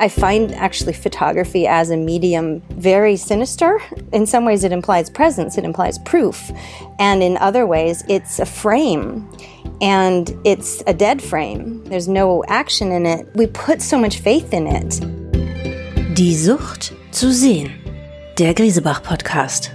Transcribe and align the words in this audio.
I 0.00 0.08
find 0.08 0.52
actually 0.54 0.94
photography 0.94 1.66
as 1.66 1.90
a 1.90 1.96
medium 1.96 2.62
very 2.70 3.16
sinister. 3.16 3.78
In 4.14 4.26
some 4.26 4.46
ways, 4.46 4.64
it 4.64 4.72
implies 4.72 5.10
presence, 5.10 5.58
it 5.58 5.64
implies 5.64 5.98
proof. 5.98 6.50
And 6.98 7.22
in 7.22 7.36
other 7.36 7.66
ways, 7.66 8.02
it's 8.08 8.38
a 8.38 8.46
frame 8.46 9.28
and 9.82 10.34
it's 10.46 10.82
a 10.86 10.94
dead 10.94 11.20
frame. 11.20 11.84
There's 11.84 12.08
no 12.08 12.42
action 12.48 12.92
in 12.92 13.04
it. 13.04 13.28
We 13.34 13.46
put 13.46 13.82
so 13.82 13.98
much 13.98 14.20
faith 14.20 14.54
in 14.54 14.66
it. 14.66 15.00
Die 16.16 16.34
Sucht 16.34 16.94
zu 17.10 17.30
sehen. 17.30 17.70
Der 18.38 18.54
Griesebach 18.54 19.02
Podcast. 19.02 19.70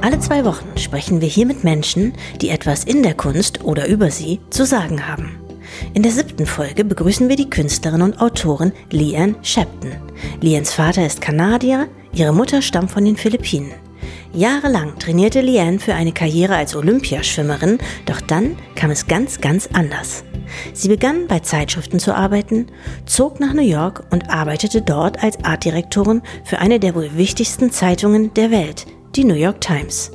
Alle 0.00 0.20
zwei 0.20 0.46
Wochen 0.46 0.78
sprechen 0.78 1.20
wir 1.20 1.28
hier 1.28 1.44
mit 1.44 1.64
Menschen, 1.64 2.14
die 2.40 2.48
etwas 2.48 2.84
in 2.84 3.02
der 3.02 3.12
Kunst 3.12 3.62
oder 3.62 3.86
über 3.88 4.10
sie 4.10 4.40
zu 4.48 4.64
sagen 4.64 5.06
haben. 5.06 5.47
In 5.94 6.02
der 6.02 6.12
siebten 6.12 6.46
Folge 6.46 6.84
begrüßen 6.84 7.28
wir 7.28 7.36
die 7.36 7.48
Künstlerin 7.48 8.02
und 8.02 8.20
Autorin 8.20 8.72
Leanne 8.90 9.34
Shepton. 9.42 9.92
Leannes 10.40 10.72
Vater 10.72 11.06
ist 11.06 11.20
Kanadier, 11.20 11.88
ihre 12.12 12.32
Mutter 12.32 12.60
stammt 12.62 12.90
von 12.90 13.04
den 13.04 13.16
Philippinen. 13.16 13.72
Jahrelang 14.34 14.98
trainierte 14.98 15.40
Leanne 15.40 15.78
für 15.78 15.94
eine 15.94 16.12
Karriere 16.12 16.56
als 16.56 16.76
Olympiaschwimmerin, 16.76 17.78
doch 18.04 18.20
dann 18.20 18.56
kam 18.74 18.90
es 18.90 19.06
ganz, 19.06 19.40
ganz 19.40 19.68
anders. 19.72 20.24
Sie 20.72 20.88
begann 20.88 21.26
bei 21.26 21.40
Zeitschriften 21.40 21.98
zu 21.98 22.14
arbeiten, 22.14 22.66
zog 23.06 23.40
nach 23.40 23.54
New 23.54 23.62
York 23.62 24.04
und 24.10 24.30
arbeitete 24.30 24.82
dort 24.82 25.22
als 25.22 25.42
Artdirektorin 25.42 26.22
für 26.44 26.58
eine 26.58 26.78
der 26.78 26.94
wohl 26.94 27.16
wichtigsten 27.16 27.70
Zeitungen 27.70 28.32
der 28.34 28.50
Welt, 28.50 28.86
die 29.16 29.24
New 29.24 29.34
York 29.34 29.60
Times. 29.60 30.12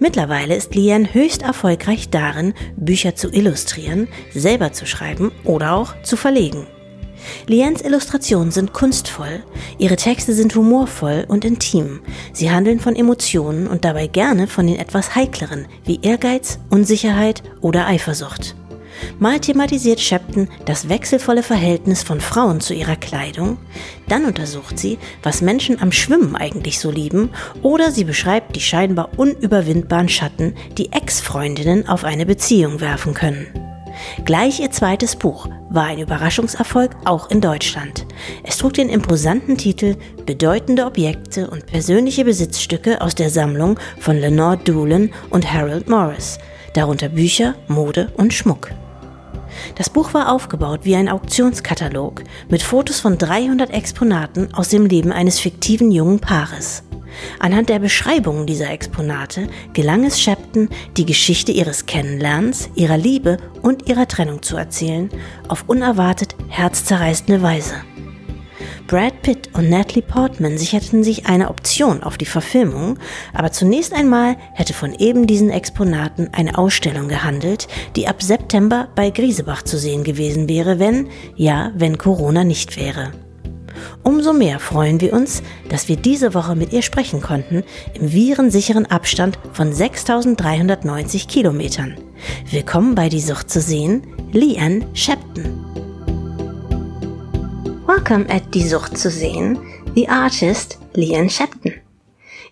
Mittlerweile 0.00 0.54
ist 0.54 0.74
Lian 0.74 1.12
höchst 1.12 1.42
erfolgreich 1.42 2.08
darin, 2.10 2.54
Bücher 2.76 3.16
zu 3.16 3.30
illustrieren, 3.30 4.08
selber 4.32 4.72
zu 4.72 4.86
schreiben 4.86 5.32
oder 5.44 5.74
auch 5.74 5.94
zu 6.02 6.16
verlegen. 6.16 6.66
Lians 7.46 7.82
Illustrationen 7.82 8.52
sind 8.52 8.72
kunstvoll, 8.72 9.42
ihre 9.78 9.96
Texte 9.96 10.34
sind 10.34 10.54
humorvoll 10.54 11.24
und 11.26 11.44
intim. 11.44 12.00
Sie 12.32 12.50
handeln 12.50 12.78
von 12.78 12.94
Emotionen 12.94 13.66
und 13.66 13.84
dabei 13.84 14.06
gerne 14.06 14.46
von 14.46 14.66
den 14.66 14.76
etwas 14.76 15.16
heikleren, 15.16 15.66
wie 15.84 16.00
Ehrgeiz, 16.02 16.60
Unsicherheit 16.70 17.42
oder 17.60 17.86
Eifersucht. 17.86 18.54
Mal 19.18 19.40
thematisiert 19.40 20.00
Shepton 20.00 20.48
das 20.64 20.88
wechselvolle 20.88 21.42
Verhältnis 21.42 22.02
von 22.02 22.20
Frauen 22.20 22.60
zu 22.60 22.74
ihrer 22.74 22.96
Kleidung, 22.96 23.58
dann 24.08 24.24
untersucht 24.24 24.78
sie, 24.78 24.98
was 25.22 25.42
Menschen 25.42 25.80
am 25.80 25.92
Schwimmen 25.92 26.36
eigentlich 26.36 26.78
so 26.78 26.90
lieben, 26.90 27.30
oder 27.62 27.90
sie 27.90 28.04
beschreibt 28.04 28.56
die 28.56 28.60
scheinbar 28.60 29.10
unüberwindbaren 29.16 30.08
Schatten, 30.08 30.54
die 30.76 30.92
Ex-Freundinnen 30.92 31.88
auf 31.88 32.04
eine 32.04 32.26
Beziehung 32.26 32.80
werfen 32.80 33.14
können. 33.14 33.46
Gleich 34.24 34.60
ihr 34.60 34.70
zweites 34.70 35.16
Buch 35.16 35.48
war 35.70 35.86
ein 35.86 35.98
Überraschungserfolg 35.98 36.92
auch 37.04 37.30
in 37.30 37.40
Deutschland. 37.40 38.06
Es 38.44 38.58
trug 38.58 38.74
den 38.74 38.88
imposanten 38.88 39.56
Titel 39.56 39.96
Bedeutende 40.24 40.86
Objekte 40.86 41.50
und 41.50 41.66
persönliche 41.66 42.24
Besitzstücke 42.24 43.00
aus 43.00 43.14
der 43.14 43.30
Sammlung 43.30 43.78
von 43.98 44.16
Lenore 44.16 44.58
Doolan 44.58 45.10
und 45.30 45.52
Harold 45.52 45.88
Morris, 45.88 46.38
darunter 46.74 47.08
Bücher, 47.08 47.54
Mode 47.66 48.12
und 48.16 48.32
Schmuck. 48.32 48.70
Das 49.74 49.90
Buch 49.90 50.14
war 50.14 50.32
aufgebaut 50.32 50.80
wie 50.84 50.96
ein 50.96 51.08
Auktionskatalog 51.08 52.22
mit 52.48 52.62
Fotos 52.62 53.00
von 53.00 53.18
300 53.18 53.70
Exponaten 53.70 54.52
aus 54.54 54.68
dem 54.68 54.86
Leben 54.86 55.12
eines 55.12 55.40
fiktiven 55.40 55.90
jungen 55.90 56.20
Paares. 56.20 56.82
Anhand 57.38 57.68
der 57.68 57.78
Beschreibungen 57.78 58.46
dieser 58.46 58.70
Exponate 58.70 59.48
gelang 59.72 60.04
es 60.04 60.20
Shepton, 60.20 60.68
die 60.96 61.06
Geschichte 61.06 61.52
ihres 61.52 61.86
Kennenlernens, 61.86 62.70
ihrer 62.74 62.96
Liebe 62.96 63.38
und 63.62 63.88
ihrer 63.88 64.08
Trennung 64.08 64.42
zu 64.42 64.56
erzählen, 64.56 65.10
auf 65.48 65.64
unerwartet 65.66 66.36
herzzerreißende 66.48 67.42
Weise. 67.42 67.74
Brad 68.88 69.20
Pitt 69.20 69.50
und 69.52 69.68
Natalie 69.68 70.00
Portman 70.00 70.56
sicherten 70.56 71.04
sich 71.04 71.26
eine 71.26 71.50
Option 71.50 72.02
auf 72.02 72.16
die 72.16 72.24
Verfilmung, 72.24 72.98
aber 73.34 73.52
zunächst 73.52 73.92
einmal 73.92 74.36
hätte 74.54 74.72
von 74.72 74.94
eben 74.94 75.26
diesen 75.26 75.50
Exponaten 75.50 76.30
eine 76.32 76.56
Ausstellung 76.56 77.06
gehandelt, 77.06 77.68
die 77.96 78.08
ab 78.08 78.22
September 78.22 78.88
bei 78.94 79.10
Griesebach 79.10 79.60
zu 79.60 79.78
sehen 79.78 80.04
gewesen 80.04 80.48
wäre, 80.48 80.78
wenn, 80.78 81.08
ja, 81.36 81.70
wenn 81.76 81.98
Corona 81.98 82.44
nicht 82.44 82.78
wäre. 82.78 83.12
Umso 84.04 84.32
mehr 84.32 84.58
freuen 84.58 85.02
wir 85.02 85.12
uns, 85.12 85.42
dass 85.68 85.88
wir 85.88 85.96
diese 85.96 86.32
Woche 86.32 86.56
mit 86.56 86.72
ihr 86.72 86.80
sprechen 86.80 87.20
konnten, 87.20 87.64
im 87.92 88.10
virensicheren 88.10 88.86
Abstand 88.86 89.38
von 89.52 89.70
6390 89.70 91.28
Kilometern. 91.28 91.94
Willkommen 92.50 92.94
bei 92.94 93.10
Die 93.10 93.20
Sucht 93.20 93.50
zu 93.50 93.60
sehen, 93.60 94.06
Leanne 94.32 94.86
Shepton. 94.94 95.67
Welcome 97.88 98.26
at 98.28 98.52
Die 98.52 98.60
Sucht 98.60 98.98
zu 98.98 99.10
sehen, 99.10 99.56
the 99.94 100.06
artist 100.08 100.76
Leanne 100.92 101.30
Shapton. 101.30 101.80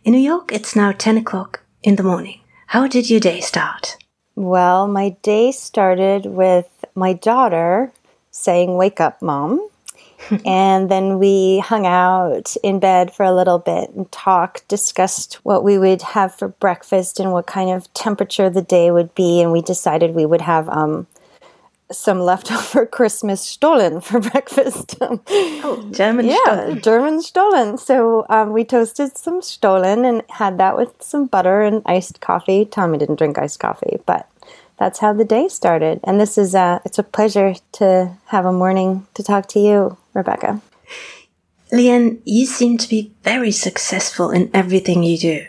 In 0.03 0.15
New 0.15 0.19
York, 0.19 0.51
it's 0.51 0.75
now 0.75 0.93
10 0.93 1.19
o'clock 1.19 1.61
in 1.83 1.97
the 1.97 2.03
morning. 2.03 2.41
How 2.69 2.87
did 2.87 3.11
your 3.11 3.21
day 3.21 3.41
start? 3.41 3.99
Well, 4.35 4.89
my 4.89 5.11
day 5.21 5.53
started 5.53 6.25
with 6.25 6.71
my 6.95 7.13
daughter 7.13 7.93
saying, 8.31 8.79
Wake 8.79 8.99
up, 8.99 9.21
mom. 9.21 9.61
and 10.47 10.91
then 10.91 11.19
we 11.19 11.59
hung 11.59 11.85
out 11.85 12.57
in 12.63 12.81
bed 12.81 13.13
for 13.13 13.27
a 13.27 13.35
little 13.35 13.59
bit 13.59 13.91
and 13.91 14.11
talked, 14.11 14.67
discussed 14.69 15.35
what 15.45 15.63
we 15.63 15.77
would 15.77 16.01
have 16.01 16.35
for 16.35 16.49
breakfast 16.49 17.21
and 17.21 17.31
what 17.31 17.47
kind 17.47 17.69
of 17.69 17.93
temperature 17.93 18.49
the 18.49 18.63
day 18.63 18.91
would 18.91 19.15
be. 19.15 19.43
And 19.43 19.53
we 19.53 19.61
decided 19.61 20.15
we 20.15 20.25
would 20.25 20.41
have 20.41 20.67
um, 20.71 21.07
some 21.91 22.21
leftover 22.21 22.87
Christmas 22.99 23.41
Stollen 23.43 24.01
for 24.03 24.21
breakfast. 24.31 24.97
oh, 25.01 25.89
German 25.93 26.27
yeah, 26.27 26.37
Stollen. 26.45 26.83
German 26.83 27.23
Stollen. 27.23 27.79
So 27.79 28.27
um, 28.29 28.53
we 28.53 28.65
toasted 28.65 29.17
some 29.17 29.41
Stollen 29.41 30.05
and 30.09 30.23
had 30.31 30.59
that 30.59 30.77
with 30.77 31.03
some 31.03 31.27
butter 31.27 31.63
and 31.63 31.83
iced 31.87 32.21
coffee. 32.21 32.65
Tommy 32.65 32.99
didn't 32.99 33.17
drink 33.19 33.39
iced 33.39 33.61
coffee, 33.61 33.99
but 34.07 34.29
that's 34.79 34.99
how 34.99 35.13
the 35.13 35.25
day 35.25 35.49
started. 35.49 36.01
And 36.05 36.21
this 36.21 36.37
is 36.37 36.55
uh, 36.55 36.81
it's 36.85 36.99
a 36.99 37.03
pleasure 37.03 37.55
to 37.73 38.13
have 38.27 38.45
a 38.45 38.53
morning 38.53 39.07
to 39.15 39.23
talk 39.23 39.47
to 39.49 39.61
you, 39.61 39.97
Rebecca. 40.13 40.61
Leanne, 41.73 42.21
you 42.25 42.47
seem 42.47 42.79
to 42.79 42.89
be 42.89 43.13
very 43.23 43.51
successful 43.51 44.31
in 44.31 44.51
everything 44.55 45.03
you 45.03 45.19
do. 45.19 45.47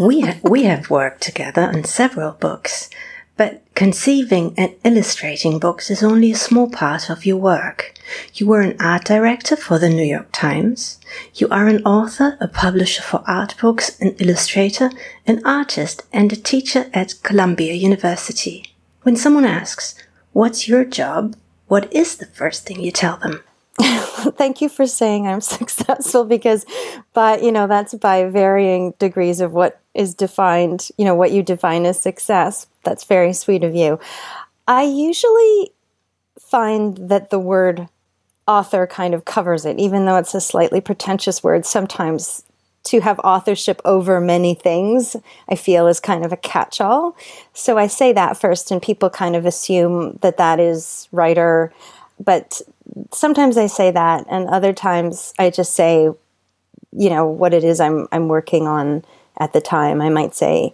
we 0.00 0.20
ha- 0.20 0.38
we 0.42 0.64
have 0.64 0.90
worked 0.90 1.22
together 1.22 1.62
on 1.62 1.84
several 1.84 2.32
books. 2.32 2.90
But 3.36 3.62
conceiving 3.74 4.54
and 4.56 4.74
illustrating 4.84 5.58
books 5.58 5.90
is 5.90 6.04
only 6.04 6.30
a 6.30 6.36
small 6.36 6.70
part 6.70 7.10
of 7.10 7.26
your 7.26 7.36
work. 7.36 7.94
You 8.34 8.46
were 8.46 8.60
an 8.60 8.76
art 8.80 9.04
director 9.06 9.56
for 9.56 9.78
the 9.78 9.88
New 9.88 10.04
York 10.04 10.28
Times. 10.32 11.00
You 11.34 11.48
are 11.48 11.66
an 11.66 11.82
author, 11.84 12.36
a 12.40 12.46
publisher 12.46 13.02
for 13.02 13.24
art 13.26 13.56
books, 13.60 13.98
an 14.00 14.14
illustrator, 14.20 14.90
an 15.26 15.44
artist, 15.44 16.02
and 16.12 16.32
a 16.32 16.36
teacher 16.36 16.88
at 16.94 17.22
Columbia 17.24 17.74
University. 17.74 18.66
When 19.02 19.16
someone 19.16 19.44
asks, 19.44 19.96
What's 20.32 20.68
your 20.68 20.84
job? 20.84 21.36
What 21.66 21.92
is 21.92 22.16
the 22.16 22.26
first 22.26 22.66
thing 22.66 22.80
you 22.80 22.92
tell 22.92 23.16
them? 23.16 23.42
Thank 23.80 24.60
you 24.60 24.68
for 24.68 24.86
saying 24.86 25.26
I'm 25.26 25.40
successful 25.58 26.24
because, 26.24 26.64
but 27.12 27.42
you 27.42 27.52
know, 27.52 27.66
that's 27.66 27.94
by 27.94 28.24
varying 28.26 28.94
degrees 28.98 29.40
of 29.40 29.52
what 29.52 29.80
is 29.94 30.14
defined, 30.14 30.88
you 30.96 31.04
know, 31.04 31.14
what 31.14 31.32
you 31.32 31.42
define 31.42 31.86
as 31.86 32.00
success. 32.00 32.66
That's 32.84 33.04
very 33.04 33.32
sweet 33.32 33.64
of 33.64 33.74
you. 33.74 33.98
I 34.66 34.84
usually 34.84 35.72
find 36.38 36.96
that 37.08 37.30
the 37.30 37.38
word 37.38 37.88
author 38.46 38.86
kind 38.86 39.14
of 39.14 39.24
covers 39.24 39.64
it, 39.64 39.78
even 39.78 40.04
though 40.04 40.16
it's 40.16 40.34
a 40.34 40.40
slightly 40.40 40.80
pretentious 40.80 41.42
word. 41.42 41.64
Sometimes 41.66 42.44
to 42.84 43.00
have 43.00 43.18
authorship 43.20 43.80
over 43.84 44.20
many 44.20 44.54
things, 44.54 45.16
I 45.48 45.54
feel 45.56 45.86
is 45.86 46.00
kind 46.00 46.24
of 46.24 46.32
a 46.32 46.36
catch 46.36 46.80
all. 46.80 47.16
So 47.54 47.78
I 47.78 47.86
say 47.86 48.12
that 48.12 48.36
first, 48.36 48.70
and 48.70 48.80
people 48.82 49.08
kind 49.10 49.34
of 49.34 49.46
assume 49.46 50.18
that 50.20 50.36
that 50.36 50.60
is 50.60 51.08
writer. 51.10 51.72
But 52.22 52.60
sometimes 53.12 53.56
I 53.56 53.66
say 53.66 53.90
that, 53.90 54.26
and 54.30 54.48
other 54.48 54.72
times 54.72 55.32
I 55.38 55.50
just 55.50 55.74
say, 55.74 56.10
you 56.92 57.10
know, 57.10 57.26
what 57.26 57.54
it 57.54 57.64
is 57.64 57.80
I'm 57.80 58.08
I'm 58.12 58.28
working 58.28 58.66
on 58.66 59.04
at 59.38 59.52
the 59.52 59.60
time. 59.60 60.00
I 60.00 60.08
might 60.08 60.34
say 60.34 60.72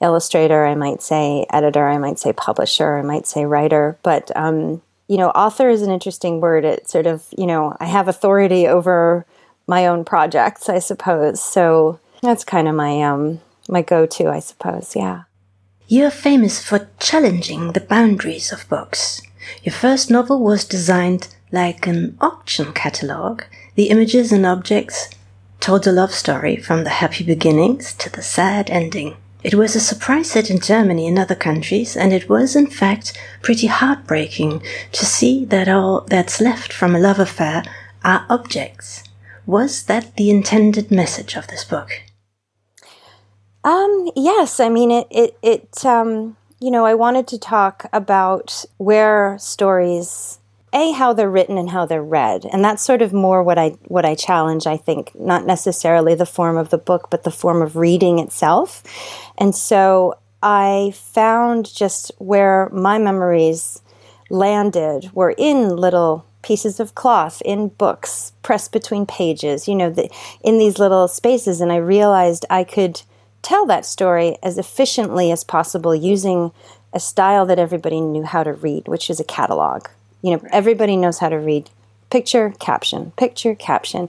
illustrator, 0.00 0.66
I 0.66 0.74
might 0.74 1.02
say 1.02 1.46
editor, 1.50 1.88
I 1.88 1.98
might 1.98 2.18
say 2.18 2.32
publisher, 2.32 2.98
I 2.98 3.02
might 3.02 3.26
say 3.26 3.46
writer. 3.46 3.98
But, 4.02 4.30
um, 4.36 4.82
you 5.08 5.16
know, 5.16 5.30
author 5.30 5.68
is 5.68 5.82
an 5.82 5.90
interesting 5.90 6.40
word. 6.40 6.64
It 6.64 6.88
sort 6.88 7.06
of, 7.06 7.26
you 7.36 7.46
know, 7.46 7.76
I 7.80 7.86
have 7.86 8.08
authority 8.08 8.66
over 8.66 9.24
my 9.66 9.86
own 9.86 10.04
projects, 10.04 10.68
I 10.68 10.78
suppose. 10.78 11.42
So 11.42 12.00
that's 12.22 12.44
kind 12.44 12.68
of 12.68 12.74
my, 12.74 13.02
um, 13.02 13.40
my 13.68 13.82
go 13.82 14.04
to, 14.04 14.28
I 14.28 14.40
suppose. 14.40 14.94
Yeah. 14.94 15.22
You're 15.86 16.10
famous 16.10 16.62
for 16.62 16.88
challenging 16.98 17.72
the 17.72 17.80
boundaries 17.80 18.52
of 18.52 18.68
books. 18.68 19.22
Your 19.62 19.74
first 19.74 20.10
novel 20.10 20.40
was 20.40 20.64
designed 20.64 21.33
like 21.54 21.86
an 21.86 22.18
auction 22.20 22.72
catalogue. 22.72 23.44
The 23.76 23.88
images 23.88 24.32
and 24.32 24.44
objects 24.44 25.08
told 25.60 25.86
a 25.86 25.92
love 25.92 26.12
story 26.12 26.56
from 26.56 26.84
the 26.84 26.90
happy 26.90 27.24
beginnings 27.24 27.94
to 27.94 28.10
the 28.10 28.22
sad 28.22 28.68
ending. 28.68 29.16
It 29.42 29.54
was 29.54 29.76
a 29.76 29.80
surprise 29.80 30.32
hit 30.32 30.50
in 30.50 30.58
Germany 30.60 31.06
and 31.06 31.18
other 31.18 31.34
countries, 31.34 31.96
and 31.96 32.12
it 32.12 32.28
was 32.28 32.56
in 32.56 32.66
fact 32.66 33.16
pretty 33.42 33.66
heartbreaking 33.66 34.62
to 34.92 35.06
see 35.06 35.44
that 35.46 35.68
all 35.68 36.02
that's 36.02 36.40
left 36.40 36.72
from 36.72 36.94
a 36.94 36.98
love 36.98 37.18
affair 37.18 37.62
are 38.02 38.26
objects. 38.28 39.04
Was 39.46 39.84
that 39.84 40.16
the 40.16 40.30
intended 40.30 40.90
message 40.90 41.36
of 41.36 41.46
this 41.48 41.64
book? 41.64 41.90
Um, 43.62 44.10
yes, 44.16 44.60
I 44.60 44.68
mean 44.68 44.90
it. 44.90 45.06
It. 45.10 45.36
It. 45.42 45.84
Um, 45.84 46.36
you 46.60 46.70
know, 46.70 46.86
I 46.86 46.94
wanted 46.94 47.26
to 47.28 47.38
talk 47.38 47.86
about 47.92 48.64
where 48.78 49.36
stories 49.38 50.38
a 50.74 50.90
how 50.90 51.12
they're 51.12 51.30
written 51.30 51.56
and 51.56 51.70
how 51.70 51.86
they're 51.86 52.02
read. 52.02 52.44
And 52.52 52.64
that's 52.64 52.82
sort 52.82 53.00
of 53.00 53.12
more 53.12 53.42
what 53.42 53.58
i 53.58 53.70
what 53.84 54.04
i 54.04 54.14
challenge 54.14 54.66
i 54.66 54.76
think 54.76 55.12
not 55.18 55.46
necessarily 55.46 56.14
the 56.14 56.26
form 56.26 56.56
of 56.56 56.70
the 56.70 56.78
book 56.78 57.08
but 57.10 57.22
the 57.22 57.30
form 57.30 57.62
of 57.62 57.76
reading 57.76 58.18
itself. 58.18 58.82
And 59.38 59.54
so 59.54 60.18
i 60.42 60.92
found 60.94 61.72
just 61.72 62.10
where 62.18 62.68
my 62.70 62.98
memories 62.98 63.80
landed 64.28 65.10
were 65.14 65.34
in 65.38 65.76
little 65.76 66.26
pieces 66.42 66.80
of 66.80 66.94
cloth 66.94 67.40
in 67.44 67.68
books 67.68 68.32
pressed 68.42 68.72
between 68.72 69.06
pages 69.06 69.66
you 69.66 69.74
know 69.74 69.88
the, 69.88 70.10
in 70.42 70.58
these 70.58 70.78
little 70.78 71.08
spaces. 71.08 71.60
And 71.60 71.72
i 71.72 71.76
realized 71.76 72.44
i 72.50 72.64
could 72.64 73.02
tell 73.42 73.66
that 73.66 73.86
story 73.86 74.36
as 74.42 74.58
efficiently 74.58 75.30
as 75.30 75.44
possible 75.44 75.94
using 75.94 76.50
a 76.92 77.00
style 77.00 77.44
that 77.46 77.58
everybody 77.58 78.00
knew 78.00 78.24
how 78.24 78.42
to 78.42 78.52
read 78.52 78.88
which 78.88 79.08
is 79.08 79.20
a 79.20 79.24
catalog 79.24 79.86
you 80.24 80.30
know, 80.30 80.40
everybody 80.50 80.96
knows 80.96 81.18
how 81.18 81.28
to 81.28 81.36
read 81.36 81.68
picture, 82.08 82.54
caption, 82.58 83.12
picture, 83.18 83.54
caption. 83.54 84.08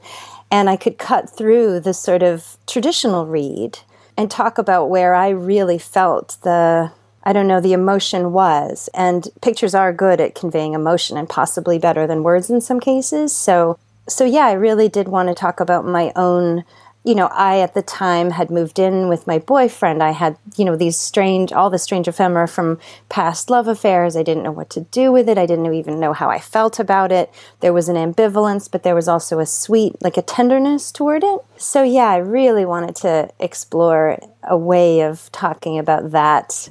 And 0.50 0.70
I 0.70 0.78
could 0.78 0.98
cut 0.98 1.30
through 1.30 1.82
the 1.82 1.94
sort 1.94 2.24
of 2.24 2.56
traditional 2.66 3.26
read 3.26 3.80
and 4.18 4.32
talk 4.32 4.58
about 4.58 4.90
where 4.90 5.14
I 5.14 5.28
really 5.28 5.78
felt 5.78 6.38
the, 6.44 6.94
I 7.24 7.34
don't 7.34 7.50
know, 7.50 7.60
the 7.60 7.74
emotion 7.74 8.32
was. 8.32 8.90
And 8.94 9.28
pictures 9.42 9.76
are 9.76 9.92
good 9.92 10.22
at 10.22 10.36
conveying 10.36 10.74
emotion 10.74 11.18
and 11.18 11.28
possibly 11.28 11.80
better 11.80 12.08
than 12.08 12.24
words 12.24 12.50
in 12.50 12.62
some 12.62 12.80
cases. 12.80 13.36
So, 13.36 13.78
so 14.08 14.24
yeah, 14.24 14.46
I 14.46 14.54
really 14.54 14.88
did 14.88 15.10
want 15.10 15.28
to 15.28 15.36
talk 15.36 15.60
about 15.60 15.86
my 15.86 16.14
own 16.16 16.64
you 17.06 17.14
know, 17.14 17.28
I 17.28 17.60
at 17.60 17.76
the 17.76 17.84
time 17.84 18.32
had 18.32 18.50
moved 18.50 18.80
in 18.80 19.08
with 19.08 19.28
my 19.28 19.38
boyfriend. 19.38 20.02
I 20.02 20.10
had, 20.10 20.38
you 20.58 20.66
know, 20.66 20.76
these 20.76 20.98
strange, 20.98 21.54
all 21.54 21.70
the 21.70 21.78
strange 21.78 22.08
ephemera 22.08 22.48
from 22.48 22.80
past 23.10 23.52
love 23.52 23.68
affairs. 23.68 24.18
I 24.18 24.24
didn't 24.24 24.42
know 24.42 24.52
what 24.52 24.72
to 24.72 24.82
do 24.82 25.12
with 25.12 25.30
it. 25.30 25.38
I 25.38 25.46
didn't 25.46 25.72
even 25.72 26.00
know 26.00 26.14
how 26.14 26.32
I 26.32 26.40
felt 26.40 26.80
about 26.80 27.12
it. 27.12 27.32
There 27.60 27.74
was 27.74 27.90
an 27.90 27.96
ambivalence, 27.96 28.70
but 28.72 28.82
there 28.82 28.96
was 28.96 29.08
also 29.08 29.38
a 29.38 29.46
sweet, 29.46 30.02
like 30.02 30.18
a 30.18 30.24
tenderness 30.24 30.92
toward 30.92 31.24
it. 31.24 31.46
So, 31.58 31.84
yeah, 31.84 32.10
I 32.10 32.18
really 32.18 32.66
wanted 32.66 32.96
to 32.98 33.30
explore 33.40 34.18
a 34.42 34.58
way 34.58 35.02
of 35.02 35.32
talking 35.32 35.78
about 35.78 36.10
that 36.10 36.70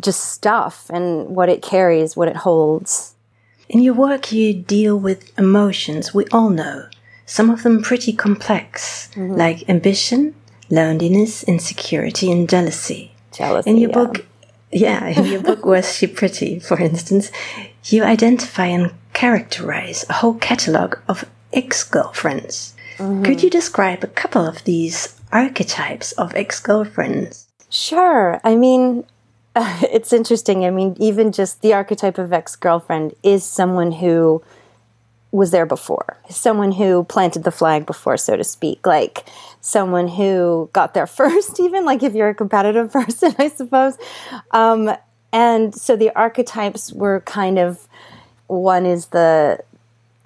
just 0.00 0.32
stuff 0.32 0.88
and 0.90 1.34
what 1.34 1.48
it 1.48 1.60
carries, 1.60 2.16
what 2.16 2.28
it 2.28 2.36
holds. 2.36 3.16
In 3.68 3.82
your 3.82 3.94
work, 3.94 4.30
you 4.30 4.54
deal 4.54 4.96
with 4.96 5.36
emotions 5.36 6.14
we 6.14 6.26
all 6.26 6.50
know 6.50 6.86
some 7.26 7.50
of 7.50 7.62
them 7.62 7.82
pretty 7.82 8.12
complex, 8.12 9.08
mm-hmm. 9.14 9.34
like 9.34 9.68
ambition, 9.68 10.34
loneliness, 10.70 11.42
insecurity, 11.44 12.30
and 12.30 12.48
jealousy. 12.48 13.12
Jealousy. 13.32 13.70
In 13.70 13.76
your 13.76 13.90
yeah. 13.90 13.94
book, 13.94 14.26
yeah, 14.70 15.06
in 15.06 15.24
your 15.26 15.42
book, 15.42 15.64
Was 15.64 15.94
She 15.94 16.06
Pretty, 16.06 16.58
for 16.58 16.78
instance, 16.78 17.30
you 17.84 18.04
identify 18.04 18.66
and 18.66 18.92
characterize 19.12 20.04
a 20.08 20.14
whole 20.14 20.34
catalogue 20.34 20.98
of 21.08 21.24
ex 21.52 21.84
girlfriends. 21.84 22.74
Mm-hmm. 22.98 23.24
Could 23.24 23.42
you 23.42 23.50
describe 23.50 24.04
a 24.04 24.08
couple 24.08 24.46
of 24.46 24.64
these 24.64 25.18
archetypes 25.30 26.12
of 26.12 26.34
ex 26.34 26.60
girlfriends? 26.60 27.48
Sure. 27.70 28.40
I 28.44 28.54
mean, 28.54 29.04
uh, 29.54 29.80
it's 29.92 30.12
interesting. 30.12 30.64
I 30.64 30.70
mean, 30.70 30.96
even 30.98 31.32
just 31.32 31.62
the 31.62 31.74
archetype 31.74 32.18
of 32.18 32.32
ex 32.32 32.56
girlfriend 32.56 33.14
is 33.22 33.44
someone 33.44 33.92
who 33.92 34.42
was 35.32 35.50
there 35.50 35.64
before, 35.64 36.18
someone 36.28 36.72
who 36.72 37.04
planted 37.04 37.42
the 37.42 37.50
flag 37.50 37.86
before, 37.86 38.18
so 38.18 38.36
to 38.36 38.44
speak, 38.44 38.86
like 38.86 39.24
someone 39.62 40.06
who 40.06 40.68
got 40.72 40.94
there 40.94 41.06
first, 41.18 41.58
even 41.58 41.84
like 41.84 42.02
if 42.02 42.14
you're 42.14 42.28
a 42.28 42.34
competitive 42.34 42.92
person, 42.92 43.34
I 43.38 43.48
suppose. 43.48 43.96
Um, 44.52 44.94
and 45.32 45.74
so 45.74 45.96
the 45.96 46.10
archetypes 46.14 46.92
were 46.92 47.20
kind 47.20 47.58
of 47.58 47.88
one 48.46 48.84
is 48.84 49.06
the, 49.06 49.58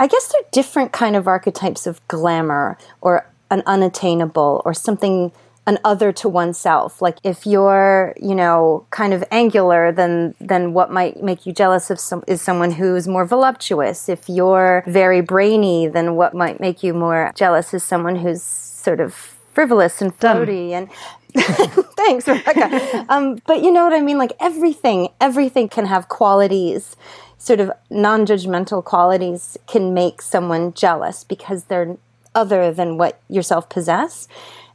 I 0.01 0.09
guess 0.09 0.33
they're 0.33 0.43
different 0.51 0.93
kind 0.93 1.15
of 1.15 1.29
archetypes 1.29 1.87
of 1.87 2.07
glamour 2.09 2.77
or 3.01 3.25
an 3.51 3.63
unattainable 3.67 4.63
or 4.65 4.75
something 4.75 5.31
an 5.67 5.79
other 5.85 6.13
to 6.13 6.29
oneself. 6.29 7.03
Like 7.03 7.19
if 7.25 7.45
you're, 7.45 8.15
you 8.21 8.35
know, 8.35 8.87
kind 8.91 9.13
of 9.13 9.25
angular, 9.31 9.91
then 9.91 10.35
then 10.41 10.73
what 10.73 10.93
might 10.93 11.23
make 11.23 11.45
you 11.45 11.53
jealous 11.53 11.91
of 11.91 11.99
some 11.99 12.23
is 12.27 12.41
someone 12.41 12.71
who's 12.73 13.09
more 13.09 13.25
voluptuous. 13.27 14.09
If 14.09 14.29
you're 14.29 14.85
very 14.87 15.21
brainy, 15.21 15.89
then 15.89 16.15
what 16.15 16.35
might 16.35 16.61
make 16.61 16.83
you 16.83 16.95
more 16.95 17.33
jealous 17.35 17.75
is 17.75 17.83
someone 17.83 18.17
who's 18.17 18.43
sort 18.43 19.01
of 19.01 19.15
frivolous 19.53 20.01
and 20.01 20.17
floaty 20.17 20.71
and 20.71 20.89
thanks 21.97 22.29
rebecca. 22.29 23.07
Um, 23.09 23.41
but 23.47 23.63
you 23.63 23.73
know 23.73 23.85
what 23.85 23.93
i 23.93 24.01
mean? 24.01 24.19
Like 24.19 24.33
everything 24.39 25.09
everything 25.21 25.69
can 25.69 25.87
have 25.87 26.09
qualities. 26.09 26.97
Sort 27.39 27.61
of 27.61 27.71
non-judgmental 27.91 28.83
qualities 28.83 29.59
can 29.67 29.93
make 29.93 30.23
someone 30.23 30.73
jealous 30.73 31.23
because 31.23 31.65
they're 31.65 31.97
other 32.35 32.73
than 32.73 32.99
what 32.99 33.21
yourself 33.29 33.69
possess 33.69 34.29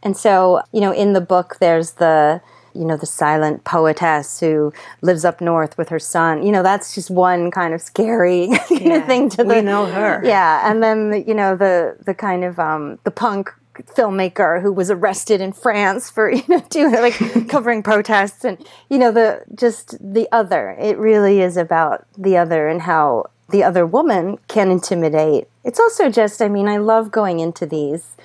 and 0.04 0.18
so, 0.18 0.62
you 0.72 0.82
know, 0.82 0.92
in 0.92 1.14
the 1.14 1.22
book, 1.22 1.58
there's 1.60 1.94
the, 1.94 2.42
you 2.74 2.86
know, 2.86 2.98
the 2.98 3.06
silent 3.06 3.64
poetess 3.64 4.40
who 4.40 4.74
lives 5.02 5.26
up 5.26 5.42
north 5.42 5.78
with 5.78 5.90
her 5.90 6.00
son. 6.00 6.44
You 6.44 6.52
know, 6.52 6.64
that's 6.64 6.96
just 6.96 7.12
one 7.12 7.52
kind 7.52 7.74
of 7.74 7.82
scary 7.82 8.46
yeah, 8.70 9.06
thing 9.06 9.30
to 9.30 9.38
the. 9.38 9.56
We 9.56 9.62
know 9.62 9.86
her. 9.86 10.22
Yeah. 10.24 10.70
And 10.70 10.82
then, 10.82 11.24
you 11.28 11.34
know, 11.34 11.56
the, 11.56 11.98
the 12.06 12.14
kind 12.14 12.44
of, 12.44 12.60
um, 12.60 13.00
the 13.04 13.12
punk 13.12 13.52
filmmaker 13.74 14.62
who 14.62 14.72
was 14.72 14.92
arrested 14.92 15.42
in 15.42 15.54
France 15.54 16.10
for 16.10 16.30
you 16.32 16.44
know 16.48 16.60
doing 16.70 16.94
like 16.94 17.48
covering 17.50 17.82
protests 17.82 18.44
and 18.44 18.64
you 18.90 18.98
know 18.98 19.12
the 19.12 19.44
just 19.56 19.98
the 20.00 20.28
other 20.32 20.76
it 20.80 20.98
really 20.98 21.42
is 21.42 21.58
about 21.58 22.06
the 22.18 22.38
other 22.38 22.68
and 22.68 22.82
how 22.82 23.26
the 23.50 23.64
other 23.64 23.86
woman 23.86 24.38
can 24.48 24.70
intimidate 24.70 25.48
it's 25.64 25.80
also 25.80 26.10
just 26.10 26.42
i 26.42 26.48
mean 26.48 26.68
i 26.68 26.78
love 26.78 27.12
going 27.12 27.40
into 27.40 27.66
these 27.66 28.18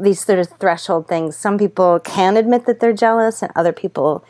these 0.00 0.24
sort 0.24 0.38
of 0.38 0.48
threshold 0.58 1.08
things. 1.08 1.36
Some 1.36 1.58
people 1.58 2.00
can 2.00 2.36
admit 2.36 2.66
that 2.66 2.80
they're 2.80 2.92
jealous, 2.92 3.42
and 3.42 3.52
other 3.54 3.72
people 3.72 4.24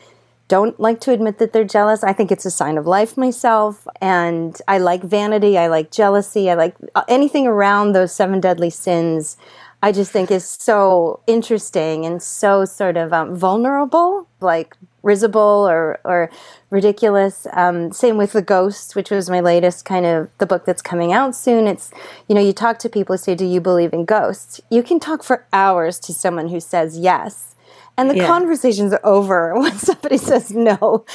don't 0.47 0.79
like 0.79 1.01
to 1.01 1.11
admit 1.11 1.39
that 1.39 1.51
they're 1.51 1.63
jealous. 1.65 2.03
I 2.03 2.13
think 2.13 2.31
it's 2.31 2.45
a 2.45 2.51
sign 2.51 2.77
of 2.77 2.87
life 2.87 3.17
myself. 3.17 3.87
And 3.99 4.59
I 4.67 4.77
like 4.77 5.03
vanity. 5.03 5.57
I 5.57 5.67
like 5.67 5.91
jealousy. 5.91 6.49
I 6.49 6.53
like 6.53 6.75
uh, 6.95 7.03
anything 7.07 7.47
around 7.47 7.91
those 7.91 8.13
seven 8.13 8.39
deadly 8.39 8.69
sins. 8.69 9.37
I 9.83 9.91
just 9.91 10.11
think 10.11 10.31
is 10.31 10.47
so 10.47 11.19
interesting 11.27 12.05
and 12.05 12.23
so 12.23 12.65
sort 12.65 12.97
of 12.97 13.13
um, 13.13 13.35
vulnerable, 13.35 14.27
like 14.39 14.75
risible 15.07 15.67
or, 15.67 15.99
or 16.03 16.29
ridiculous. 16.69 17.47
Um, 17.53 17.91
same 17.91 18.17
with 18.17 18.33
The 18.33 18.41
ghosts, 18.43 18.93
which 18.93 19.09
was 19.09 19.29
my 19.29 19.39
latest 19.39 19.85
kind 19.85 20.05
of 20.05 20.29
the 20.37 20.45
book 20.45 20.65
that's 20.65 20.81
coming 20.81 21.13
out 21.13 21.35
soon. 21.35 21.65
It's, 21.65 21.91
you 22.27 22.35
know, 22.35 22.41
you 22.41 22.53
talk 22.53 22.77
to 22.79 22.89
people 22.89 23.13
who 23.13 23.17
say, 23.17 23.33
Do 23.33 23.45
you 23.45 23.61
believe 23.61 23.93
in 23.93 24.05
ghosts? 24.05 24.61
You 24.69 24.83
can 24.83 24.99
talk 24.99 25.23
for 25.23 25.45
hours 25.51 25.99
to 26.01 26.13
someone 26.13 26.49
who 26.49 26.59
says 26.59 26.99
yes. 26.99 27.55
And 27.97 28.11
the 28.11 28.17
yeah. 28.17 28.27
conversation's 28.27 28.93
over 29.03 29.55
when 29.59 29.75
somebody 29.77 30.17
says 30.17 30.51
no. 30.51 31.05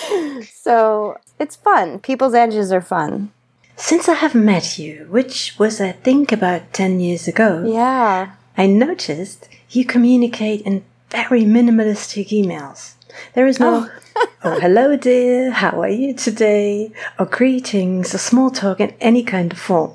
So 0.53 1.19
it's 1.39 1.55
fun. 1.55 2.01
People's 2.01 2.35
edges 2.35 2.73
are 2.73 2.81
fun. 2.81 3.31
Since 3.77 4.09
I 4.09 4.15
have 4.15 4.35
met 4.35 4.79
you, 4.79 5.07
which 5.11 5.59
was, 5.59 5.81
I 5.81 5.93
think, 5.93 6.33
about 6.33 6.73
10 6.73 7.01
years 7.01 7.27
ago. 7.29 7.65
Yeah. 7.67 8.33
I 8.57 8.67
noticed 8.67 9.49
you 9.71 9.85
communicate 9.85 10.61
in 10.63 10.85
very 11.11 11.43
minimalistic 11.43 12.29
emails. 12.29 12.95
There 13.35 13.47
is 13.47 13.61
no, 13.61 13.89
oh. 14.17 14.27
oh, 14.45 14.61
hello 14.61 14.97
dear, 14.97 15.51
how 15.51 15.81
are 15.83 15.89
you 15.89 16.15
today? 16.15 16.93
Or 17.19 17.27
greetings 17.27 18.15
or 18.15 18.19
small 18.19 18.51
talk 18.51 18.81
in 18.81 18.95
any 19.01 19.23
kind 19.23 19.53
of 19.53 19.59
form. 19.59 19.93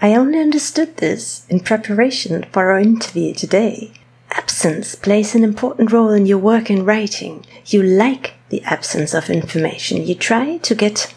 I 0.00 0.14
only 0.14 0.38
understood 0.38 0.98
this 0.98 1.46
in 1.48 1.60
preparation 1.60 2.44
for 2.52 2.70
our 2.70 2.78
interview 2.78 3.34
today. 3.34 3.92
Absence 4.30 4.94
plays 4.94 5.34
an 5.34 5.44
important 5.44 5.92
role 5.92 6.10
in 6.10 6.26
your 6.26 6.38
work 6.38 6.70
in 6.70 6.84
writing. 6.84 7.44
You 7.66 7.82
like 7.82 8.34
the 8.48 8.62
absence 8.62 9.14
of 9.14 9.30
information. 9.30 10.06
You 10.06 10.14
try 10.14 10.58
to 10.58 10.74
get 10.74 11.14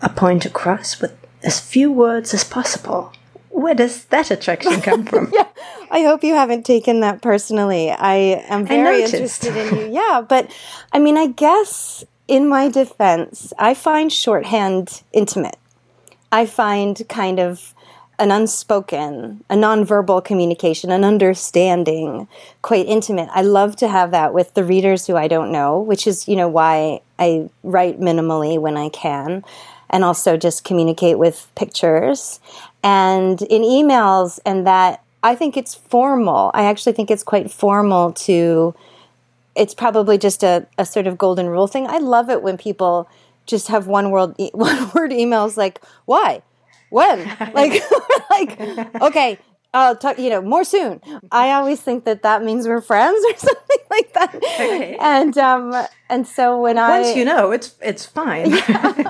a 0.00 0.08
point 0.08 0.44
across 0.44 1.00
with 1.00 1.16
as 1.42 1.60
few 1.60 1.90
words 1.90 2.34
as 2.34 2.44
possible. 2.44 3.12
Where 3.56 3.74
does 3.74 4.04
that 4.06 4.30
attraction 4.30 4.82
come 4.82 5.06
from? 5.10 5.30
yeah, 5.32 5.48
I 5.90 6.02
hope 6.02 6.22
you 6.22 6.34
haven't 6.34 6.66
taken 6.66 7.00
that 7.00 7.22
personally. 7.22 7.90
I 7.90 8.44
am 8.48 8.66
very 8.66 9.02
I 9.02 9.06
interested 9.06 9.56
in 9.56 9.76
you. 9.76 9.92
Yeah, 9.94 10.20
but 10.20 10.54
I 10.92 10.98
mean, 10.98 11.16
I 11.16 11.28
guess 11.28 12.04
in 12.28 12.50
my 12.50 12.68
defense, 12.68 13.54
I 13.58 13.72
find 13.72 14.12
shorthand 14.12 15.02
intimate. 15.14 15.56
I 16.30 16.44
find 16.44 17.02
kind 17.08 17.40
of 17.40 17.72
an 18.18 18.30
unspoken, 18.30 19.42
a 19.48 19.54
nonverbal 19.54 20.22
communication, 20.22 20.90
an 20.90 21.02
understanding, 21.02 22.28
quite 22.60 22.84
intimate. 22.84 23.30
I 23.32 23.40
love 23.40 23.74
to 23.76 23.88
have 23.88 24.10
that 24.10 24.34
with 24.34 24.52
the 24.52 24.64
readers 24.64 25.06
who 25.06 25.16
I 25.16 25.28
don't 25.28 25.50
know, 25.50 25.80
which 25.80 26.06
is, 26.06 26.28
you 26.28 26.36
know, 26.36 26.48
why 26.48 27.00
I 27.18 27.48
write 27.62 28.00
minimally 28.00 28.60
when 28.60 28.76
I 28.76 28.90
can 28.90 29.44
and 29.88 30.04
also 30.04 30.36
just 30.36 30.64
communicate 30.64 31.18
with 31.18 31.50
pictures 31.54 32.40
and 32.86 33.42
in 33.42 33.62
emails 33.62 34.38
and 34.46 34.64
that 34.64 35.02
I 35.24 35.34
think 35.34 35.56
it's 35.56 35.74
formal. 35.74 36.52
I 36.54 36.66
actually 36.66 36.92
think 36.92 37.10
it's 37.10 37.24
quite 37.24 37.50
formal 37.50 38.12
to 38.12 38.76
it's 39.56 39.74
probably 39.74 40.18
just 40.18 40.44
a, 40.44 40.66
a 40.78 40.86
sort 40.86 41.08
of 41.08 41.18
golden 41.18 41.48
rule 41.48 41.66
thing. 41.66 41.88
I 41.88 41.98
love 41.98 42.30
it 42.30 42.42
when 42.42 42.56
people 42.56 43.08
just 43.44 43.66
have 43.68 43.88
one 43.88 44.12
word 44.12 44.34
one 44.52 44.90
word 44.94 45.10
emails 45.10 45.56
like 45.56 45.80
why 46.04 46.42
when 46.90 47.24
like 47.54 47.82
like 48.30 49.02
okay 49.02 49.38
I'll 49.76 49.96
talk, 49.96 50.18
you 50.18 50.30
know, 50.30 50.40
more 50.40 50.64
soon. 50.64 51.00
I 51.30 51.52
always 51.56 51.80
think 51.80 52.04
that 52.04 52.22
that 52.22 52.42
means 52.42 52.66
we're 52.66 52.80
friends 52.80 53.24
or 53.24 53.36
something 53.48 53.84
like 53.90 54.12
that. 54.14 54.34
Okay. 54.34 54.96
And 54.98 55.36
um, 55.38 55.86
and 56.08 56.26
so 56.26 56.60
when 56.60 56.76
Once 56.76 56.90
I 56.90 57.00
once 57.00 57.16
you 57.16 57.24
know, 57.24 57.52
it's 57.52 57.74
it's 57.82 58.06
fine. 58.06 58.50
Yeah. 58.50 58.92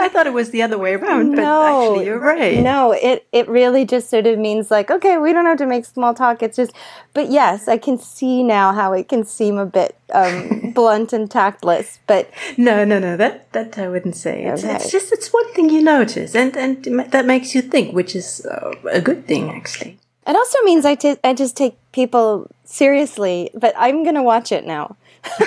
I 0.00 0.08
thought 0.12 0.26
it 0.26 0.32
was 0.32 0.50
the 0.50 0.62
other 0.62 0.78
way 0.78 0.94
around, 0.94 1.34
but 1.34 1.42
no, 1.42 1.62
actually 1.90 2.06
you're 2.06 2.20
right. 2.20 2.58
No, 2.58 2.92
it 2.92 3.26
it 3.32 3.48
really 3.48 3.84
just 3.84 4.10
sort 4.10 4.26
of 4.26 4.38
means 4.38 4.70
like, 4.70 4.90
okay, 4.90 5.18
we 5.18 5.32
don't 5.32 5.46
have 5.46 5.58
to 5.58 5.66
make 5.66 5.84
small 5.84 6.14
talk. 6.14 6.42
It's 6.42 6.56
just, 6.56 6.72
but 7.14 7.30
yes, 7.30 7.68
I 7.68 7.78
can 7.78 7.98
see 7.98 8.42
now 8.42 8.72
how 8.72 8.92
it 8.92 9.08
can 9.08 9.24
seem 9.24 9.58
a 9.58 9.66
bit 9.66 9.97
um, 10.12 10.72
blunt 10.74 11.12
and 11.12 11.30
tactless. 11.30 11.98
But 12.06 12.30
no, 12.56 12.84
no, 12.84 12.98
no, 12.98 13.16
that 13.16 13.52
that 13.52 13.78
I 13.78 13.88
wouldn't 13.88 14.16
say. 14.16 14.44
It's, 14.44 14.64
okay. 14.64 14.76
it's 14.76 14.90
just 14.90 15.12
it's 15.12 15.32
one 15.32 15.52
thing 15.54 15.70
you 15.70 15.82
notice, 15.82 16.34
and 16.34 16.56
and 16.56 16.84
that 17.10 17.26
makes 17.26 17.54
you 17.54 17.62
think, 17.62 17.94
which 17.94 18.14
is 18.14 18.44
uh, 18.46 18.74
a 18.90 19.00
good 19.00 19.26
thing 19.26 19.50
actually. 19.50 19.98
It 20.28 20.36
also 20.36 20.58
means 20.62 20.84
I, 20.84 20.94
t- 20.94 21.16
I 21.24 21.32
just 21.32 21.56
take 21.56 21.74
people 21.92 22.50
seriously, 22.64 23.48
but 23.54 23.72
I'm 23.78 24.02
going 24.02 24.14
to 24.14 24.22
watch 24.22 24.52
it 24.52 24.66
now. 24.66 24.96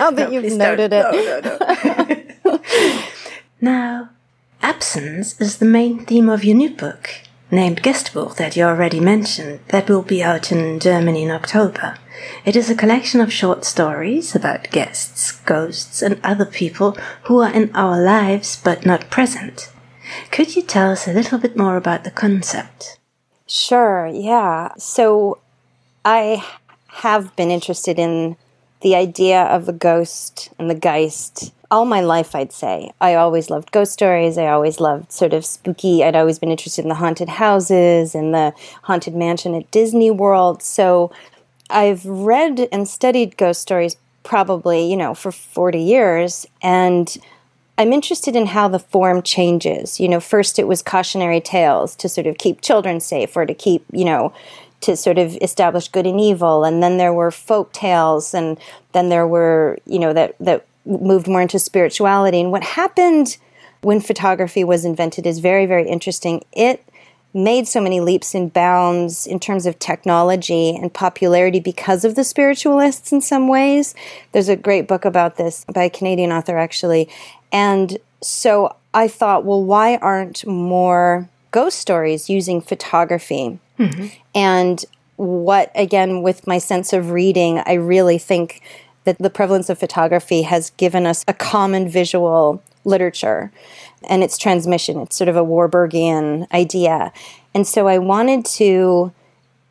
now 0.00 0.10
that 0.10 0.16
no, 0.16 0.30
you've 0.30 0.52
noted 0.56 0.90
don't. 0.90 1.14
it. 1.14 2.24
No, 2.44 2.50
no, 2.50 2.58
no. 2.58 3.02
now, 3.60 4.10
absence 4.62 5.40
is 5.40 5.58
the 5.58 5.64
main 5.64 6.04
theme 6.04 6.28
of 6.28 6.42
your 6.42 6.56
new 6.56 6.70
book, 6.70 7.08
named 7.50 7.82
Gästebuch, 7.82 8.36
that 8.36 8.56
you 8.56 8.64
already 8.64 9.00
mentioned, 9.00 9.60
that 9.68 9.88
will 9.88 10.02
be 10.02 10.22
out 10.22 10.50
in 10.50 10.80
Germany 10.80 11.22
in 11.22 11.30
October. 11.30 11.96
It 12.44 12.56
is 12.56 12.70
a 12.70 12.74
collection 12.74 13.20
of 13.20 13.32
short 13.32 13.64
stories 13.64 14.34
about 14.34 14.70
guests, 14.70 15.32
ghosts, 15.32 16.02
and 16.02 16.20
other 16.24 16.46
people 16.46 16.96
who 17.24 17.40
are 17.40 17.52
in 17.52 17.70
our 17.74 18.00
lives 18.00 18.60
but 18.62 18.86
not 18.86 19.10
present. 19.10 19.70
Could 20.30 20.56
you 20.56 20.62
tell 20.62 20.90
us 20.90 21.06
a 21.06 21.12
little 21.12 21.38
bit 21.38 21.56
more 21.56 21.76
about 21.76 22.04
the 22.04 22.10
concept? 22.10 22.98
Sure, 23.46 24.06
yeah. 24.06 24.72
So 24.78 25.38
I 26.04 26.44
have 26.88 27.34
been 27.36 27.50
interested 27.50 27.98
in 27.98 28.36
the 28.82 28.94
idea 28.94 29.42
of 29.42 29.66
the 29.66 29.72
ghost 29.72 30.50
and 30.58 30.68
the 30.68 30.74
geist 30.74 31.52
all 31.70 31.84
my 31.84 32.00
life, 32.00 32.34
I'd 32.34 32.52
say. 32.52 32.92
I 33.00 33.14
always 33.14 33.50
loved 33.50 33.72
ghost 33.72 33.92
stories. 33.92 34.38
I 34.38 34.46
always 34.46 34.80
loved 34.80 35.10
sort 35.12 35.32
of 35.32 35.44
spooky. 35.44 36.04
I'd 36.04 36.16
always 36.16 36.38
been 36.38 36.50
interested 36.50 36.84
in 36.84 36.88
the 36.88 36.94
haunted 36.94 37.28
houses 37.28 38.14
and 38.14 38.32
the 38.32 38.52
haunted 38.82 39.14
mansion 39.14 39.54
at 39.54 39.70
Disney 39.70 40.10
World. 40.10 40.62
So 40.62 41.10
I've 41.68 42.04
read 42.04 42.68
and 42.70 42.86
studied 42.86 43.36
ghost 43.36 43.62
stories 43.62 43.96
probably, 44.22 44.88
you 44.88 44.96
know, 44.96 45.14
for 45.14 45.32
40 45.32 45.80
years. 45.80 46.46
And 46.62 47.16
I'm 47.78 47.92
interested 47.92 48.36
in 48.36 48.46
how 48.46 48.68
the 48.68 48.78
form 48.78 49.22
changes. 49.22 50.00
You 50.00 50.08
know, 50.08 50.20
first 50.20 50.58
it 50.58 50.68
was 50.68 50.82
cautionary 50.82 51.40
tales 51.40 51.94
to 51.96 52.08
sort 52.08 52.26
of 52.26 52.38
keep 52.38 52.60
children 52.60 53.00
safe 53.00 53.36
or 53.36 53.44
to 53.44 53.54
keep, 53.54 53.84
you 53.92 54.04
know, 54.04 54.32
to 54.82 54.96
sort 54.96 55.18
of 55.18 55.36
establish 55.40 55.88
good 55.88 56.06
and 56.06 56.20
evil. 56.20 56.64
And 56.64 56.82
then 56.82 56.98
there 56.98 57.12
were 57.12 57.30
folk 57.30 57.72
tales 57.72 58.34
and 58.34 58.58
then 58.92 59.08
there 59.08 59.26
were, 59.26 59.78
you 59.86 59.98
know, 59.98 60.12
that, 60.12 60.36
that 60.40 60.66
moved 60.84 61.26
more 61.26 61.40
into 61.40 61.58
spirituality. 61.58 62.40
And 62.40 62.52
what 62.52 62.62
happened 62.62 63.36
when 63.82 64.00
photography 64.00 64.64
was 64.64 64.84
invented 64.84 65.26
is 65.26 65.38
very, 65.38 65.66
very 65.66 65.88
interesting. 65.88 66.44
It 66.52 66.82
made 67.36 67.68
so 67.68 67.80
many 67.80 68.00
leaps 68.00 68.34
and 68.34 68.52
bounds 68.52 69.26
in 69.26 69.38
terms 69.38 69.66
of 69.66 69.78
technology 69.78 70.74
and 70.74 70.92
popularity 70.92 71.60
because 71.60 72.04
of 72.04 72.14
the 72.14 72.24
spiritualists 72.24 73.12
in 73.12 73.20
some 73.20 73.46
ways. 73.46 73.94
There's 74.32 74.48
a 74.48 74.56
great 74.56 74.88
book 74.88 75.04
about 75.04 75.36
this 75.36 75.64
by 75.72 75.84
a 75.84 75.90
Canadian 75.90 76.32
author, 76.32 76.56
actually. 76.56 77.10
And 77.52 77.98
so 78.22 78.74
I 78.94 79.08
thought, 79.08 79.44
well, 79.44 79.62
why 79.62 79.96
aren't 79.96 80.46
more 80.46 81.28
ghost 81.50 81.78
stories 81.78 82.30
using 82.30 82.62
photography? 82.62 83.58
Mm-hmm. 83.78 84.06
And 84.34 84.84
what, 85.16 85.70
again, 85.74 86.22
with 86.22 86.46
my 86.46 86.58
sense 86.58 86.92
of 86.92 87.10
reading, 87.10 87.62
I 87.66 87.74
really 87.74 88.18
think 88.18 88.62
that 89.04 89.18
the 89.18 89.30
prevalence 89.30 89.70
of 89.70 89.78
photography 89.78 90.42
has 90.42 90.70
given 90.70 91.06
us 91.06 91.24
a 91.28 91.34
common 91.34 91.88
visual 91.88 92.62
literature 92.84 93.52
and 94.08 94.22
its 94.22 94.38
transmission. 94.38 95.00
It's 95.00 95.16
sort 95.16 95.28
of 95.28 95.36
a 95.36 95.44
Warburgian 95.44 96.50
idea. 96.52 97.12
And 97.54 97.66
so 97.66 97.88
I 97.88 97.98
wanted 97.98 98.44
to 98.46 99.12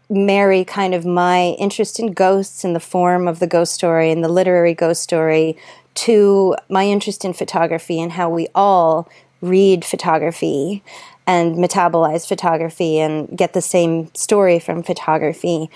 marry 0.10 0.64
kind 0.64 0.94
of 0.94 1.06
my 1.06 1.56
interest 1.60 2.00
in 2.00 2.14
ghosts 2.14 2.64
in 2.64 2.74
the 2.74 2.80
form 2.80 3.28
of 3.28 3.40
the 3.40 3.48
ghost 3.48 3.74
story 3.74 4.12
and 4.12 4.24
the 4.24 4.30
literary 4.30 4.74
ghost 4.74 5.02
story 5.02 5.58
to 5.96 6.56
my 6.70 6.86
interest 6.86 7.26
in 7.26 7.34
photography 7.34 8.00
and 8.00 8.12
how 8.12 8.30
we 8.30 8.48
all 8.54 9.10
read 9.42 9.84
photography 9.84 10.84
and 11.28 11.56
metabolize 11.56 12.28
photography 12.28 13.00
and 13.00 13.36
get 13.38 13.54
the 13.54 13.62
same 13.62 14.14
story 14.14 14.60
from 14.60 14.84
photography 14.84 15.70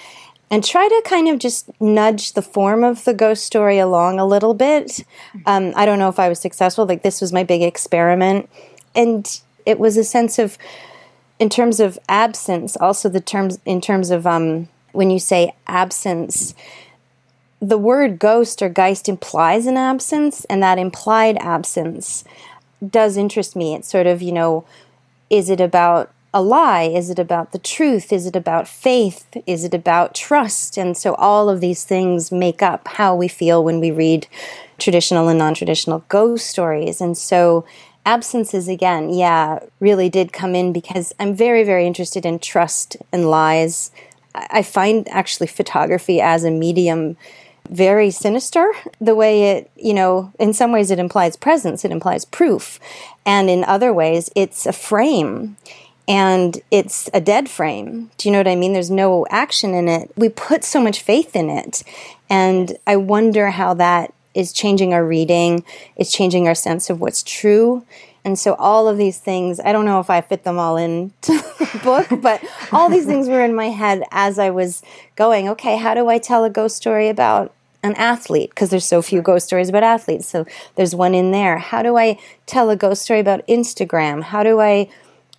and 0.52 0.64
try 0.64 0.88
to 0.88 1.02
kind 1.06 1.28
of 1.28 1.40
just 1.40 1.70
nudge 1.80 2.34
the 2.34 2.42
form 2.42 2.84
of 2.84 3.04
the 3.06 3.14
ghost 3.14 3.46
story 3.46 3.78
along 3.78 4.20
a 4.20 4.26
little 4.26 4.54
bit. 4.54 5.04
Um, 5.46 5.74
I 5.76 5.86
don't 5.86 6.00
know 6.00 6.10
if 6.10 6.20
I 6.20 6.30
was 6.30 6.40
successful. 6.40 6.86
Like 6.86 7.04
this 7.04 7.22
was 7.22 7.32
my 7.32 7.44
big 7.44 7.62
experiment, 7.62 8.50
and 8.96 9.40
it 9.66 9.80
was 9.80 9.98
a 9.98 10.04
sense 10.04 10.40
of, 10.40 10.58
in 11.38 11.50
terms 11.50 11.80
of 11.80 12.00
absence, 12.08 12.76
also 12.78 13.10
the 13.10 13.22
terms 13.22 13.60
in 13.66 13.80
terms 13.82 14.10
of 14.10 14.26
um, 14.26 14.68
when 14.92 15.10
you 15.12 15.20
say 15.20 15.56
absence. 15.68 16.56
The 17.62 17.78
word 17.78 18.20
ghost 18.20 18.62
or 18.62 18.70
geist 18.70 19.10
implies 19.10 19.66
an 19.68 19.78
absence, 19.78 20.46
and 20.46 20.64
that 20.64 20.80
implied 20.80 21.38
absence 21.42 22.24
does 22.88 23.18
interest 23.18 23.56
me. 23.56 23.76
It's 23.76 23.90
sort 23.90 24.08
of, 24.08 24.22
you 24.22 24.32
know, 24.32 24.66
is 25.30 25.50
it 25.50 25.62
about 25.62 26.12
a 26.34 26.42
lie? 26.42 26.84
Is 26.84 27.10
it 27.10 27.20
about 27.20 27.52
the 27.52 27.60
truth? 27.60 28.14
Is 28.14 28.28
it 28.28 28.36
about 28.36 28.68
faith? 28.68 29.26
Is 29.48 29.64
it 29.64 29.74
about 29.74 30.14
trust? 30.14 30.78
And 30.78 30.96
so 30.96 31.16
all 31.16 31.50
of 31.50 31.60
these 31.60 31.84
things 31.84 32.32
make 32.32 32.62
up 32.62 32.88
how 32.88 33.16
we 33.16 33.28
feel 33.28 33.64
when 33.64 33.80
we 33.80 33.92
read 33.92 34.28
traditional 34.78 35.28
and 35.28 35.40
non 35.40 35.54
traditional 35.56 36.04
ghost 36.08 36.48
stories. 36.48 37.02
And 37.02 37.18
so 37.18 37.66
absences, 38.06 38.68
again, 38.68 39.10
yeah, 39.10 39.60
really 39.80 40.10
did 40.10 40.32
come 40.32 40.56
in 40.56 40.72
because 40.72 41.14
I'm 41.20 41.34
very, 41.34 41.64
very 41.64 41.88
interested 41.88 42.26
in 42.26 42.40
trust 42.40 42.98
and 43.12 43.30
lies. 43.30 43.92
I 44.36 44.62
find 44.62 45.08
actually 45.10 45.48
photography 45.48 46.22
as 46.22 46.44
a 46.44 46.52
medium 46.52 47.18
very 47.70 48.10
sinister 48.10 48.72
the 49.00 49.16
way 49.16 49.52
it 49.52 49.72
you 49.76 49.94
know 49.94 50.32
in 50.40 50.54
some 50.54 50.72
ways 50.72 50.90
it 50.90 51.00
implies 51.00 51.36
presence 51.36 51.86
it 51.86 51.92
implies 51.92 52.26
proof 52.26 52.80
and 53.26 53.50
in 53.50 53.64
other 53.64 53.94
ways 53.94 54.30
it's 54.36 54.66
a 54.66 54.74
frame 54.74 55.56
and 56.10 56.60
it's 56.72 57.08
a 57.14 57.22
dead 57.22 57.48
frame. 57.48 58.10
Do 58.18 58.28
you 58.28 58.34
know 58.34 58.40
what 58.40 58.48
I 58.48 58.56
mean? 58.56 58.74
There's 58.74 58.90
no 58.90 59.28
action 59.30 59.76
in 59.76 59.88
it. 59.88 60.12
We 60.18 60.28
put 60.28 60.64
so 60.64 60.82
much 60.82 61.04
faith 61.04 61.36
in 61.36 61.52
it. 61.52 61.84
And 62.32 62.76
I 62.88 62.96
wonder 62.96 63.52
how 63.52 63.76
that 63.76 64.12
is 64.34 64.52
changing 64.52 64.92
our 64.92 65.06
reading, 65.06 65.64
it's 65.96 66.12
changing 66.12 66.48
our 66.48 66.56
sense 66.56 66.90
of 66.90 67.00
what's 67.00 67.22
true. 67.22 67.86
And 68.26 68.38
so 68.38 68.56
all 68.56 68.88
of 68.88 68.98
these 68.98 69.20
things, 69.20 69.60
I 69.60 69.72
don't 69.72 69.86
know 69.86 70.00
if 70.00 70.10
I 70.10 70.22
fit 70.22 70.44
them 70.44 70.58
all 70.60 70.78
into 70.78 71.32
the 71.32 71.80
book, 71.84 72.22
but 72.22 72.44
all 72.72 72.90
these 72.90 73.06
things 73.06 73.28
were 73.30 73.44
in 73.44 73.56
my 73.56 73.70
head 73.70 74.04
as 74.12 74.40
I 74.40 74.50
was 74.50 74.82
going, 75.16 75.48
okay, 75.50 75.78
how 75.78 75.94
do 75.94 76.10
I 76.10 76.18
tell 76.18 76.44
a 76.44 76.50
ghost 76.50 76.76
story 76.76 77.08
about 77.08 77.54
an 77.84 77.94
athlete 77.96 78.50
because 78.50 78.70
there's 78.70 78.86
so 78.86 79.02
few 79.02 79.22
ghost 79.22 79.48
stories 79.48 79.70
about 79.70 79.84
athletes. 79.84 80.28
So 80.28 80.46
there's 80.76 80.96
one 80.96 81.16
in 81.16 81.32
there. 81.32 81.58
How 81.58 81.82
do 81.82 81.98
I 81.98 82.20
tell 82.46 82.70
a 82.70 82.76
ghost 82.76 83.02
story 83.02 83.20
about 83.20 83.46
Instagram? 83.48 84.24
How 84.24 84.44
do 84.44 84.60
I 84.60 84.90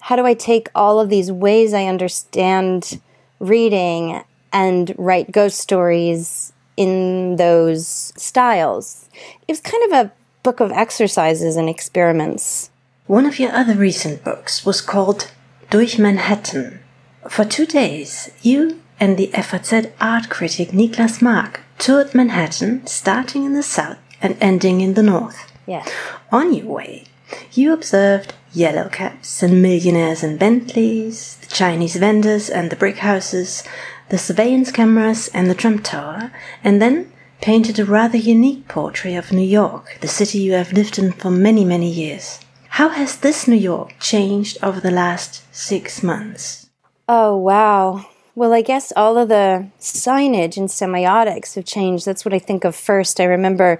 how 0.00 0.16
do 0.16 0.24
I 0.24 0.34
take 0.34 0.68
all 0.74 0.98
of 0.98 1.10
these 1.10 1.30
ways 1.30 1.74
I 1.74 1.84
understand 1.84 3.00
reading 3.38 4.22
and 4.52 4.94
write 4.96 5.30
ghost 5.30 5.58
stories 5.58 6.52
in 6.76 7.36
those 7.36 8.12
styles? 8.16 9.08
It 9.46 9.52
was 9.52 9.60
kind 9.60 9.92
of 9.92 10.06
a 10.06 10.12
book 10.42 10.60
of 10.60 10.72
exercises 10.72 11.56
and 11.56 11.68
experiments. 11.68 12.70
One 13.06 13.26
of 13.26 13.38
your 13.38 13.52
other 13.52 13.74
recent 13.74 14.24
books 14.24 14.64
was 14.64 14.80
called 14.80 15.30
Durch 15.68 15.98
Manhattan. 15.98 16.80
For 17.28 17.44
two 17.44 17.66
days, 17.66 18.30
you 18.40 18.80
and 18.98 19.18
the 19.18 19.26
FAZ 19.26 19.88
art 20.00 20.30
critic 20.30 20.70
Niklas 20.70 21.20
Maak 21.20 21.60
toured 21.80 22.14
Manhattan, 22.14 22.86
starting 22.86 23.44
in 23.44 23.54
the 23.54 23.62
south 23.62 23.98
and 24.20 24.36
ending 24.40 24.82
in 24.82 24.94
the 24.94 25.02
north. 25.02 25.50
Yeah. 25.66 25.84
On 26.30 26.52
your 26.52 26.66
way, 26.66 27.06
you 27.52 27.72
observed 27.72 28.34
yellow 28.52 28.88
caps 28.88 29.42
and 29.42 29.62
millionaires 29.62 30.22
and 30.22 30.38
Bentleys, 30.38 31.36
the 31.40 31.46
Chinese 31.46 31.96
vendors 31.96 32.50
and 32.50 32.70
the 32.70 32.76
brick 32.76 32.98
houses, 32.98 33.64
the 34.10 34.18
surveillance 34.18 34.70
cameras 34.70 35.28
and 35.32 35.48
the 35.48 35.54
Trump 35.54 35.82
Tower, 35.82 36.30
and 36.62 36.82
then 36.82 37.10
painted 37.40 37.78
a 37.78 37.84
rather 37.84 38.18
unique 38.18 38.68
portrait 38.68 39.16
of 39.16 39.32
New 39.32 39.40
York, 39.40 39.96
the 40.02 40.08
city 40.08 40.38
you 40.38 40.52
have 40.52 40.74
lived 40.74 40.98
in 40.98 41.12
for 41.12 41.30
many, 41.30 41.64
many 41.64 41.90
years. 41.90 42.40
How 42.74 42.90
has 42.90 43.16
this 43.16 43.48
New 43.48 43.56
York 43.56 43.94
changed 43.98 44.58
over 44.62 44.80
the 44.80 44.90
last 44.90 45.42
six 45.54 46.02
months? 46.02 46.68
Oh, 47.08 47.36
wow. 47.36 48.06
Well, 48.40 48.54
I 48.54 48.62
guess 48.62 48.90
all 48.96 49.18
of 49.18 49.28
the 49.28 49.68
signage 49.78 50.56
and 50.56 50.70
semiotics 50.70 51.56
have 51.56 51.66
changed. 51.66 52.06
That's 52.06 52.24
what 52.24 52.32
I 52.32 52.38
think 52.38 52.64
of 52.64 52.74
first. 52.74 53.20
I 53.20 53.24
remember, 53.24 53.78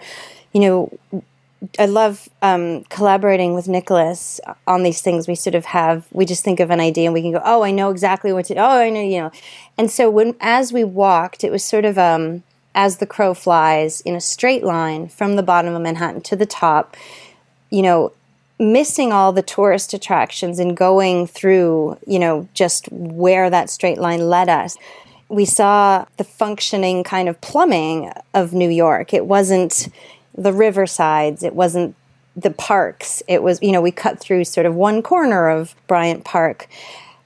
you 0.52 0.60
know, 0.60 0.98
I 1.78 1.86
love 1.86 2.28
um, 2.42 2.84
collaborating 2.90 3.54
with 3.54 3.68
Nicholas 3.68 4.38
on 4.66 4.82
these 4.82 5.00
things. 5.00 5.26
We 5.26 5.34
sort 5.34 5.54
of 5.54 5.64
have, 5.64 6.06
we 6.12 6.26
just 6.26 6.44
think 6.44 6.60
of 6.60 6.68
an 6.68 6.78
idea 6.78 7.06
and 7.06 7.14
we 7.14 7.22
can 7.22 7.32
go, 7.32 7.40
oh, 7.42 7.62
I 7.62 7.70
know 7.70 7.88
exactly 7.88 8.34
what 8.34 8.44
to, 8.46 8.56
oh, 8.56 8.80
I 8.80 8.90
know, 8.90 9.00
you 9.00 9.20
know. 9.20 9.32
And 9.78 9.90
so 9.90 10.10
when, 10.10 10.36
as 10.42 10.74
we 10.74 10.84
walked, 10.84 11.42
it 11.42 11.50
was 11.50 11.64
sort 11.64 11.86
of, 11.86 11.96
um, 11.96 12.42
as 12.74 12.98
the 12.98 13.06
crow 13.06 13.32
flies 13.32 14.02
in 14.02 14.14
a 14.14 14.20
straight 14.20 14.62
line 14.62 15.08
from 15.08 15.36
the 15.36 15.42
bottom 15.42 15.74
of 15.74 15.80
Manhattan 15.80 16.20
to 16.20 16.36
the 16.36 16.44
top, 16.44 16.98
you 17.70 17.80
know, 17.80 18.12
missing 18.60 19.12
all 19.12 19.32
the 19.32 19.42
tourist 19.42 19.94
attractions 19.94 20.58
and 20.58 20.76
going 20.76 21.26
through, 21.26 21.98
you 22.06 22.18
know, 22.18 22.46
just 22.54 22.92
where 22.92 23.50
that 23.50 23.70
straight 23.70 23.98
line 23.98 24.28
led 24.28 24.48
us. 24.48 24.76
We 25.28 25.46
saw 25.46 26.04
the 26.18 26.24
functioning 26.24 27.02
kind 27.02 27.28
of 27.28 27.40
plumbing 27.40 28.12
of 28.34 28.52
New 28.52 28.68
York. 28.68 29.14
It 29.14 29.26
wasn't, 29.26 29.88
the 30.36 30.52
riversides. 30.52 31.42
It 31.42 31.54
wasn't 31.54 31.96
the 32.36 32.50
parks. 32.50 33.22
It 33.28 33.42
was, 33.42 33.60
you 33.62 33.72
know, 33.72 33.80
we 33.80 33.90
cut 33.90 34.20
through 34.20 34.44
sort 34.44 34.66
of 34.66 34.74
one 34.74 35.02
corner 35.02 35.48
of 35.48 35.74
Bryant 35.86 36.24
Park. 36.24 36.68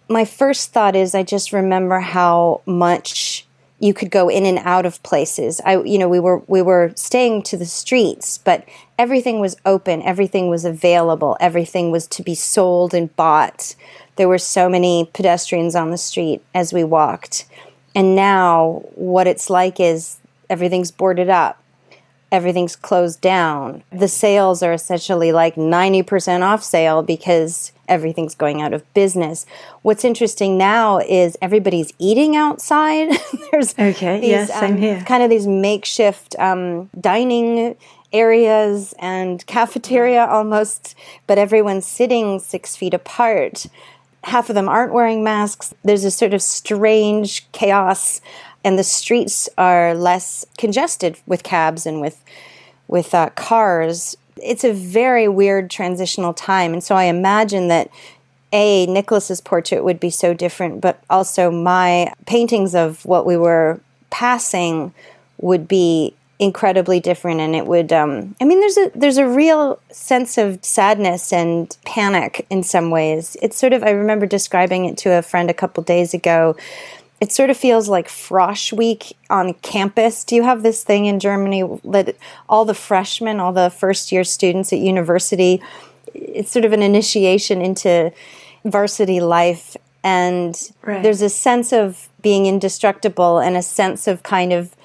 My 0.09 0.25
first 0.25 0.73
thought 0.73 0.97
is 0.97 1.15
I 1.15 1.23
just 1.23 1.53
remember 1.53 2.01
how 2.01 2.61
much 2.67 3.47
you 3.79 3.93
could 3.93 4.11
go 4.11 4.29
in 4.29 4.47
and 4.47 4.59
out 4.59 4.87
of 4.87 5.03
places. 5.03 5.61
I 5.65 5.83
you 5.83 5.99
know, 5.99 6.09
we 6.09 6.21
were 6.21 6.39
we 6.47 6.63
were 6.63 6.93
staying 6.97 7.43
to 7.45 7.57
the 7.57 7.67
streets, 7.67 8.39
but 8.39 8.65
everything 8.99 9.41
was 9.41 9.57
open, 9.65 10.03
everything 10.03 10.49
was 10.49 10.65
available, 10.65 11.37
everything 11.41 11.91
was 11.91 12.07
to 12.09 12.23
be 12.23 12.35
sold 12.35 12.95
and 12.95 13.15
bought. 13.17 13.75
There 14.17 14.29
were 14.29 14.39
so 14.39 14.69
many 14.69 15.11
pedestrians 15.13 15.75
on 15.75 15.91
the 15.91 15.99
street 15.99 16.43
as 16.55 16.73
we 16.73 16.85
walked. 16.85 17.47
And 17.95 18.17
now 18.17 18.83
what 18.95 19.27
it's 19.27 19.51
like 19.51 19.81
is 19.81 20.19
everything's 20.49 20.91
boarded 20.91 21.29
up 21.29 21.61
everything's 22.35 22.75
closed 22.75 23.21
down. 23.21 23.85
The 23.93 24.09
sales 24.09 24.61
are 24.63 24.73
essentially 24.73 25.31
like 25.31 25.55
90% 25.55 26.43
off 26.43 26.65
sale 26.65 27.03
because 27.03 27.71
everything's 27.89 28.35
going 28.35 28.61
out 28.61 28.75
of 28.75 28.93
business. 28.93 29.47
What's 29.83 30.05
interesting 30.05 30.59
now 30.59 30.99
is 30.99 31.39
everybody's 31.41 31.93
eating 32.01 32.35
outside. 32.35 33.17
There's 33.53 33.79
okay, 33.79 34.21
these, 34.21 34.31
yeah, 34.31 34.47
same 34.47 34.73
um, 34.73 34.79
here. 34.79 35.01
Kind 35.07 35.23
of 35.23 35.31
these 35.31 35.47
makeshift 35.47 36.35
um, 36.41 36.91
dining 37.01 37.77
areas 38.15 38.95
and 38.99 39.45
cafeteria 39.47 40.25
almost, 40.25 40.95
but 41.27 41.37
everyone's 41.37 41.85
sitting 41.85 42.39
six 42.39 42.77
feet 42.77 42.95
apart. 42.95 43.67
Half 44.23 44.49
of 44.49 44.55
them 44.55 44.71
aren't 44.71 44.95
wearing 44.95 45.23
masks. 45.23 45.75
There's 45.85 46.05
a 46.05 46.11
sort 46.11 46.33
of 46.33 46.41
strange 46.41 47.51
chaos 47.53 48.23
and 48.65 48.79
the 48.79 48.85
streets 48.85 49.49
are 49.59 49.95
less 49.95 50.47
congested 50.57 51.19
with 51.27 51.43
cabs 51.43 51.85
and 51.85 52.01
with 52.01 52.25
with 52.89 53.15
uh, 53.15 53.31
cars. 53.31 54.17
It's 54.43 54.65
a 54.65 54.73
very 54.73 55.29
weird 55.29 55.71
transitional 55.71 56.35
time, 56.35 56.73
and 56.73 56.83
so 56.83 56.97
I 56.97 57.05
imagine 57.05 57.69
that 57.69 57.91
a 58.53 58.87
Nicholas's 58.87 59.41
portrait 59.41 59.85
would 59.85 60.01
be 60.01 60.11
so 60.11 60.33
different, 60.33 60.81
but 60.81 61.03
also 61.11 61.51
my 61.51 62.13
paintings 62.27 62.75
of 62.75 63.05
what 63.05 63.27
we 63.27 63.37
were 63.37 63.81
passing 64.11 64.95
would 65.39 65.67
be 65.69 66.15
incredibly 66.39 66.99
different 66.99 67.41
and 67.41 67.55
it 67.55 67.67
would 67.67 67.93
um, 67.93 68.35
i 68.41 68.45
mean 68.45 68.61
there's 68.61 68.77
a 68.77 68.91
there's 68.95 69.19
a 69.19 69.27
real 69.27 69.79
sense 69.91 70.37
of 70.37 70.63
sadness 70.65 71.33
and 71.33 71.77
panic 71.85 72.45
in 72.51 72.63
some 72.63 72.91
ways 72.91 73.37
it's 73.41 73.57
sort 73.57 73.73
of 73.73 73.85
i 73.85 73.91
remember 73.91 74.27
describing 74.27 74.85
it 74.85 74.99
to 74.99 75.11
a 75.11 75.23
friend 75.23 75.49
a 75.49 75.55
couple 75.55 75.83
days 75.83 76.13
ago 76.13 76.57
it 77.21 77.33
sort 77.33 77.49
of 77.49 77.57
feels 77.57 77.89
like 77.89 78.09
Frosh 78.09 78.71
Week 78.71 79.17
on 79.31 79.55
campus. 79.55 80.25
Do 80.25 80.35
you 80.35 80.43
have 80.43 80.63
this 80.63 80.85
thing 80.85 81.07
in 81.07 81.21
Germany 81.21 81.63
that 81.85 82.17
all 82.51 82.67
the 82.67 82.75
freshmen, 82.75 83.41
all 83.41 83.53
the 83.53 83.71
first 83.71 84.13
year 84.13 84.25
students 84.25 84.75
at 84.75 84.81
university, 84.81 85.63
it's 86.13 86.51
sort 86.51 86.67
of 86.67 86.73
an 86.73 86.83
initiation 86.83 87.63
into 87.63 88.13
varsity 88.65 89.21
life. 89.21 89.77
And 90.03 90.71
right. 90.83 91.03
there's 91.03 91.23
a 91.23 91.31
sense 91.31 91.73
of 91.73 92.09
being 92.21 92.47
indestructible 92.47 93.39
and 93.39 93.57
a 93.57 93.63
sense 93.63 94.07
of 94.07 94.23
kind 94.23 94.53
of 94.53 94.77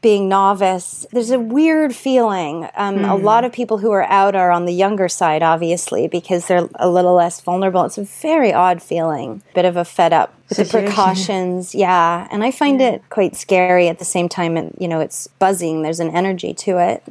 being 0.00 0.28
novice, 0.28 1.06
there's 1.12 1.30
a 1.30 1.38
weird 1.38 1.94
feeling. 1.94 2.64
Um, 2.74 2.98
mm. 2.98 3.04
A 3.04 3.16
hmm. 3.18 3.24
lot 3.24 3.44
of 3.44 3.52
people 3.52 3.78
who 3.78 3.90
are 3.90 4.04
out 4.04 4.34
are 4.34 4.50
on 4.50 4.64
the 4.64 4.72
younger 4.72 5.08
side, 5.08 5.42
obviously, 5.42 6.08
because 6.08 6.46
they're 6.46 6.68
a 6.76 6.88
little 6.88 7.14
less 7.14 7.40
vulnerable. 7.40 7.84
It's 7.84 7.98
a 7.98 8.04
very 8.04 8.52
odd 8.52 8.82
feeling, 8.82 9.42
bit 9.54 9.64
of 9.64 9.76
a 9.76 9.84
fed 9.84 10.12
up 10.12 10.34
with 10.48 10.56
Situation. 10.56 10.84
the 10.84 10.90
precautions. 10.90 11.74
Yeah, 11.80 12.28
and 12.30 12.44
I 12.44 12.50
find 12.50 12.80
yeah. 12.80 12.90
it 12.90 13.02
quite 13.08 13.36
scary 13.36 13.88
at 13.88 13.98
the 13.98 14.04
same 14.04 14.28
time. 14.28 14.56
And 14.56 14.74
you 14.78 14.88
know, 14.88 15.00
it's 15.00 15.26
buzzing. 15.26 15.82
There's 15.82 16.00
an 16.00 16.10
energy 16.10 16.52
to 16.54 16.78
it. 16.78 17.02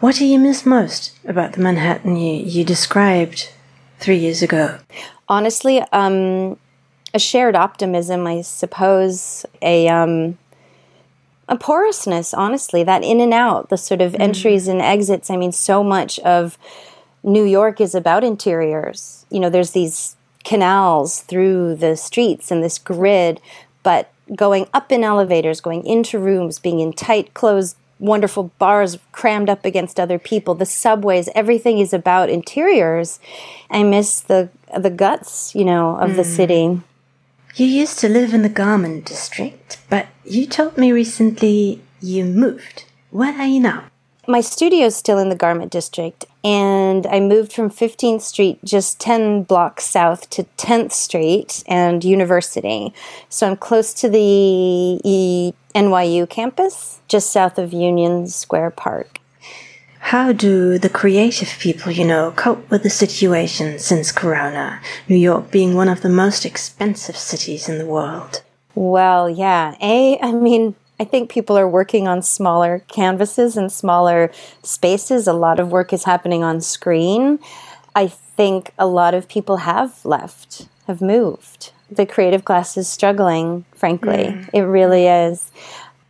What 0.00 0.16
do 0.16 0.26
you 0.26 0.38
miss 0.38 0.66
most 0.66 1.12
about 1.24 1.52
the 1.52 1.60
Manhattan 1.60 2.16
you 2.16 2.34
you 2.34 2.64
described 2.64 3.50
three 3.98 4.16
years 4.16 4.42
ago? 4.42 4.78
Honestly, 5.28 5.80
um, 5.92 6.58
a 7.14 7.18
shared 7.18 7.56
optimism, 7.56 8.26
I 8.26 8.42
suppose. 8.42 9.44
A 9.62 9.88
um, 9.88 10.38
a 11.50 11.56
porousness, 11.56 12.32
honestly, 12.32 12.84
that 12.84 13.02
in 13.02 13.20
and 13.20 13.34
out, 13.34 13.68
the 13.68 13.76
sort 13.76 14.00
of 14.00 14.12
mm-hmm. 14.12 14.22
entries 14.22 14.68
and 14.68 14.80
exits. 14.80 15.28
I 15.30 15.36
mean, 15.36 15.52
so 15.52 15.82
much 15.82 16.18
of 16.20 16.56
New 17.24 17.44
York 17.44 17.80
is 17.80 17.94
about 17.94 18.24
interiors. 18.24 19.26
You 19.30 19.40
know, 19.40 19.50
there's 19.50 19.72
these 19.72 20.16
canals 20.44 21.20
through 21.22 21.74
the 21.74 21.96
streets 21.96 22.50
and 22.50 22.62
this 22.62 22.78
grid, 22.78 23.40
but 23.82 24.12
going 24.34 24.68
up 24.72 24.92
in 24.92 25.02
elevators, 25.02 25.60
going 25.60 25.84
into 25.84 26.18
rooms, 26.20 26.60
being 26.60 26.78
in 26.78 26.92
tight, 26.92 27.34
closed, 27.34 27.76
wonderful 27.98 28.52
bars 28.58 28.98
crammed 29.10 29.50
up 29.50 29.64
against 29.64 29.98
other 29.98 30.18
people, 30.18 30.54
the 30.54 30.64
subways, 30.64 31.28
everything 31.34 31.78
is 31.78 31.92
about 31.92 32.30
interiors. 32.30 33.18
I 33.70 33.82
miss 33.82 34.20
the 34.20 34.50
the 34.78 34.90
guts, 34.90 35.52
you 35.54 35.64
know, 35.64 35.96
of 35.96 36.10
mm. 36.10 36.16
the 36.16 36.24
city. 36.24 36.80
You 37.56 37.66
used 37.66 37.98
to 37.98 38.08
live 38.08 38.32
in 38.32 38.42
the 38.42 38.48
garment 38.48 39.04
district, 39.04 39.78
but 39.90 40.06
you 40.24 40.46
told 40.46 40.78
me 40.78 40.92
recently 40.92 41.82
you 42.00 42.24
moved. 42.24 42.84
Where 43.10 43.34
are 43.34 43.46
you 43.46 43.58
now? 43.58 43.86
My 44.28 44.40
studio 44.40 44.86
is 44.86 44.94
still 44.94 45.18
in 45.18 45.30
the 45.30 45.34
garment 45.34 45.72
district, 45.72 46.26
and 46.44 47.06
I 47.08 47.18
moved 47.18 47.52
from 47.52 47.68
15th 47.68 48.22
Street, 48.22 48.60
just 48.64 49.00
10 49.00 49.42
blocks 49.42 49.84
south, 49.84 50.30
to 50.30 50.44
10th 50.58 50.92
Street 50.92 51.64
and 51.66 52.04
University. 52.04 52.94
So 53.28 53.48
I'm 53.48 53.56
close 53.56 53.92
to 53.94 54.08
the 54.08 55.52
NYU 55.74 56.28
campus, 56.28 57.00
just 57.08 57.32
south 57.32 57.58
of 57.58 57.72
Union 57.72 58.28
Square 58.28 58.70
Park. 58.72 59.19
How 60.10 60.32
do 60.32 60.76
the 60.76 60.88
creative 60.88 61.56
people 61.60 61.92
you 61.92 62.04
know 62.04 62.32
cope 62.32 62.68
with 62.68 62.82
the 62.82 62.90
situation 62.90 63.78
since 63.78 64.10
Corona? 64.10 64.80
New 65.08 65.14
York 65.14 65.52
being 65.52 65.76
one 65.76 65.88
of 65.88 66.00
the 66.00 66.08
most 66.08 66.44
expensive 66.44 67.16
cities 67.16 67.68
in 67.68 67.78
the 67.78 67.86
world. 67.86 68.42
Well, 68.74 69.30
yeah. 69.30 69.76
A, 69.80 70.18
I 70.18 70.32
mean, 70.32 70.74
I 70.98 71.04
think 71.04 71.30
people 71.30 71.56
are 71.56 71.68
working 71.68 72.08
on 72.08 72.22
smaller 72.22 72.82
canvases 72.88 73.56
and 73.56 73.70
smaller 73.70 74.32
spaces. 74.64 75.28
A 75.28 75.32
lot 75.32 75.60
of 75.60 75.70
work 75.70 75.92
is 75.92 76.02
happening 76.02 76.42
on 76.42 76.60
screen. 76.60 77.38
I 77.94 78.08
think 78.08 78.72
a 78.80 78.88
lot 78.88 79.14
of 79.14 79.28
people 79.28 79.58
have 79.58 80.04
left, 80.04 80.66
have 80.88 81.00
moved. 81.00 81.70
The 81.88 82.04
creative 82.04 82.44
class 82.44 82.76
is 82.76 82.88
struggling, 82.88 83.64
frankly. 83.76 84.24
Mm. 84.34 84.50
It 84.52 84.62
really 84.62 85.06
is. 85.06 85.52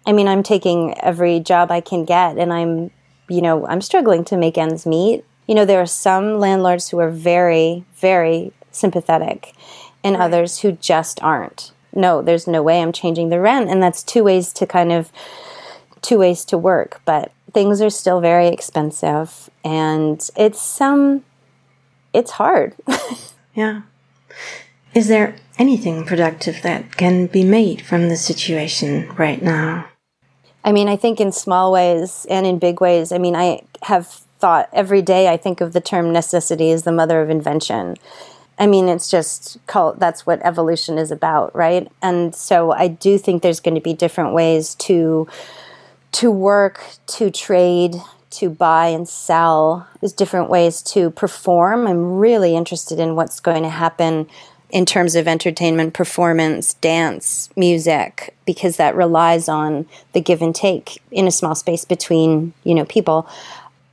I 0.06 0.12
mean, 0.12 0.26
I'm 0.26 0.42
taking 0.42 0.98
every 1.00 1.38
job 1.40 1.70
I 1.70 1.82
can 1.82 2.06
get 2.06 2.38
and 2.38 2.50
I'm 2.50 2.92
you 3.30 3.40
know, 3.40 3.66
I'm 3.66 3.80
struggling 3.80 4.24
to 4.26 4.36
make 4.36 4.58
ends 4.58 4.84
meet. 4.84 5.24
You 5.46 5.54
know, 5.54 5.64
there 5.64 5.80
are 5.80 5.86
some 5.86 6.38
landlords 6.38 6.88
who 6.88 6.98
are 6.98 7.10
very, 7.10 7.84
very 7.96 8.52
sympathetic 8.70 9.54
and 10.04 10.16
right. 10.16 10.24
others 10.24 10.60
who 10.60 10.72
just 10.72 11.22
aren't. 11.22 11.72
No, 11.92 12.22
there's 12.22 12.46
no 12.46 12.62
way 12.62 12.80
I'm 12.80 12.92
changing 12.92 13.30
the 13.30 13.40
rent. 13.40 13.68
And 13.68 13.82
that's 13.82 14.02
two 14.02 14.24
ways 14.24 14.52
to 14.54 14.66
kind 14.66 14.92
of, 14.92 15.10
two 16.02 16.18
ways 16.18 16.44
to 16.46 16.58
work. 16.58 17.00
But 17.04 17.32
things 17.52 17.80
are 17.80 17.90
still 17.90 18.20
very 18.20 18.48
expensive 18.48 19.50
and 19.64 20.28
it's, 20.36 20.80
um, 20.80 21.24
it's 22.12 22.32
hard. 22.32 22.74
yeah. 23.54 23.82
Is 24.94 25.08
there 25.08 25.36
anything 25.58 26.04
productive 26.04 26.62
that 26.62 26.96
can 26.96 27.26
be 27.26 27.44
made 27.44 27.82
from 27.82 28.08
the 28.08 28.16
situation 28.16 29.08
right 29.16 29.42
now? 29.42 29.89
I 30.64 30.72
mean, 30.72 30.88
I 30.88 30.96
think 30.96 31.20
in 31.20 31.32
small 31.32 31.72
ways 31.72 32.26
and 32.28 32.46
in 32.46 32.58
big 32.58 32.80
ways, 32.80 33.12
I 33.12 33.18
mean, 33.18 33.34
I 33.34 33.62
have 33.82 34.06
thought 34.38 34.68
every 34.72 35.02
day 35.02 35.28
I 35.28 35.36
think 35.36 35.60
of 35.60 35.72
the 35.72 35.80
term 35.80 36.12
necessity 36.12 36.70
as 36.70 36.82
the 36.82 36.92
mother 36.92 37.20
of 37.20 37.30
invention. 37.30 37.96
I 38.58 38.66
mean, 38.66 38.88
it's 38.88 39.10
just 39.10 39.56
called, 39.66 40.00
that's 40.00 40.26
what 40.26 40.44
evolution 40.44 40.98
is 40.98 41.10
about, 41.10 41.54
right? 41.56 41.90
And 42.02 42.34
so 42.34 42.72
I 42.72 42.88
do 42.88 43.16
think 43.16 43.42
there's 43.42 43.60
going 43.60 43.74
to 43.74 43.80
be 43.80 43.94
different 43.94 44.34
ways 44.34 44.74
to 44.76 45.28
to 46.12 46.28
work, 46.28 46.82
to 47.06 47.30
trade, 47.30 47.94
to 48.30 48.50
buy 48.50 48.88
and 48.88 49.08
sell. 49.08 49.86
There's 50.00 50.12
different 50.12 50.50
ways 50.50 50.82
to 50.82 51.10
perform. 51.10 51.86
I'm 51.86 52.18
really 52.18 52.56
interested 52.56 52.98
in 52.98 53.14
what's 53.14 53.38
going 53.38 53.62
to 53.62 53.68
happen 53.68 54.28
in 54.72 54.86
terms 54.86 55.14
of 55.14 55.26
entertainment, 55.26 55.94
performance, 55.94 56.74
dance, 56.74 57.50
music, 57.56 58.34
because 58.44 58.76
that 58.76 58.94
relies 58.94 59.48
on 59.48 59.86
the 60.12 60.20
give 60.20 60.42
and 60.42 60.54
take 60.54 61.02
in 61.10 61.26
a 61.26 61.30
small 61.30 61.54
space 61.54 61.84
between, 61.84 62.52
you 62.64 62.74
know, 62.74 62.84
people. 62.84 63.28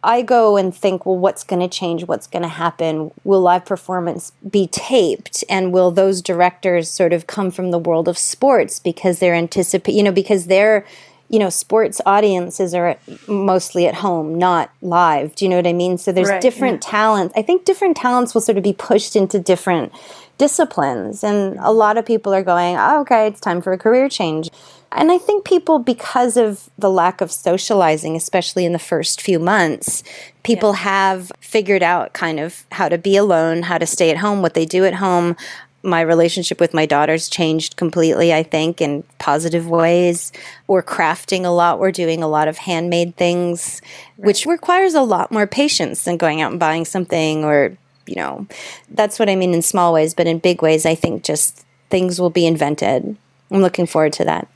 I 0.03 0.21
go 0.21 0.57
and 0.57 0.73
think, 0.73 1.05
well, 1.05 1.17
what's 1.17 1.43
going 1.43 1.59
to 1.59 1.67
change? 1.67 2.05
What's 2.05 2.27
going 2.27 2.43
to 2.43 2.49
happen? 2.49 3.11
Will 3.23 3.41
live 3.41 3.65
performance 3.65 4.31
be 4.49 4.67
taped? 4.67 5.43
And 5.49 5.73
will 5.73 5.91
those 5.91 6.21
directors 6.21 6.89
sort 6.89 7.13
of 7.13 7.27
come 7.27 7.51
from 7.51 7.71
the 7.71 7.79
world 7.79 8.07
of 8.07 8.17
sports 8.17 8.79
because 8.79 9.19
they're 9.19 9.33
anticipate, 9.33 9.95
you 9.95 10.03
know, 10.03 10.11
because 10.11 10.45
they're, 10.45 10.85
you 11.29 11.39
know, 11.39 11.49
sports 11.49 11.99
audiences 12.05 12.73
are 12.73 12.97
mostly 13.27 13.87
at 13.87 13.95
home, 13.95 14.37
not 14.37 14.71
live. 14.81 15.35
Do 15.35 15.43
you 15.43 15.49
know 15.49 15.57
what 15.57 15.67
I 15.67 15.73
mean? 15.73 15.97
So 15.97 16.11
there's 16.11 16.29
right, 16.29 16.41
different 16.41 16.85
yeah. 16.85 16.91
talents. 16.91 17.33
I 17.35 17.41
think 17.41 17.65
different 17.65 17.97
talents 17.97 18.33
will 18.33 18.41
sort 18.41 18.57
of 18.57 18.63
be 18.63 18.73
pushed 18.73 19.15
into 19.15 19.39
different 19.39 19.91
disciplines. 20.37 21.23
And 21.23 21.57
a 21.59 21.71
lot 21.71 21.97
of 21.97 22.05
people 22.05 22.33
are 22.33 22.43
going, 22.43 22.75
oh, 22.77 23.01
okay, 23.01 23.27
it's 23.27 23.39
time 23.39 23.61
for 23.61 23.73
a 23.73 23.77
career 23.77 24.09
change. 24.09 24.49
And 24.91 25.11
I 25.11 25.17
think 25.17 25.43
people, 25.43 25.79
because 25.79 26.37
of 26.37 26.69
the 26.77 26.89
lack 26.89 27.19
of 27.19 27.31
socializing, 27.31 28.15
especially 28.15 28.65
in 28.65 28.71
the 28.71 28.79
first 28.79 29.21
few 29.21 29.37
months, 29.37 30.01
people 30.43 30.71
yeah. 30.71 30.79
have 30.79 31.31
figured 31.41 31.83
out 31.83 32.13
kind 32.13 32.39
of 32.39 32.65
how 32.71 32.87
to 32.87 32.97
be 32.97 33.17
alone, 33.17 33.63
how 33.63 33.77
to 33.77 33.85
stay 33.85 34.09
at 34.09 34.17
home, 34.17 34.41
what 34.41 34.53
they 34.53 34.65
do 34.65 34.85
at 34.85 34.95
home. 34.95 35.35
My 35.83 36.01
relationship 36.01 36.59
with 36.59 36.73
my 36.73 36.85
daughters 36.85 37.29
changed 37.29 37.75
completely, 37.75 38.33
I 38.33 38.43
think, 38.43 38.81
in 38.81 39.03
positive 39.19 39.67
ways. 39.69 40.31
We're 40.67 40.83
crafting 40.83 41.45
a 41.45 41.49
lot. 41.49 41.79
We're 41.79 41.91
doing 41.91 42.23
a 42.23 42.27
lot 42.27 42.47
of 42.47 42.57
handmade 42.57 43.15
things, 43.15 43.81
right. 44.17 44.27
which 44.27 44.45
requires 44.45 44.95
a 44.95 45.01
lot 45.01 45.31
more 45.31 45.47
patience 45.47 46.03
than 46.03 46.17
going 46.17 46.41
out 46.41 46.51
and 46.51 46.59
buying 46.59 46.85
something 46.85 47.43
or, 47.43 47.77
you 48.07 48.15
know, 48.15 48.47
that's 48.89 49.19
what 49.19 49.29
I 49.29 49.35
mean 49.35 49.53
in 49.53 49.61
small 49.61 49.93
ways. 49.93 50.13
But 50.13 50.27
in 50.27 50.39
big 50.39 50.61
ways, 50.61 50.85
I 50.85 50.95
think 50.95 51.23
just 51.23 51.65
things 51.89 52.19
will 52.19 52.29
be 52.29 52.45
invented. 52.45 53.15
I'm 53.51 53.61
looking 53.61 53.85
forward 53.85 54.13
to 54.13 54.25
that. 54.25 54.47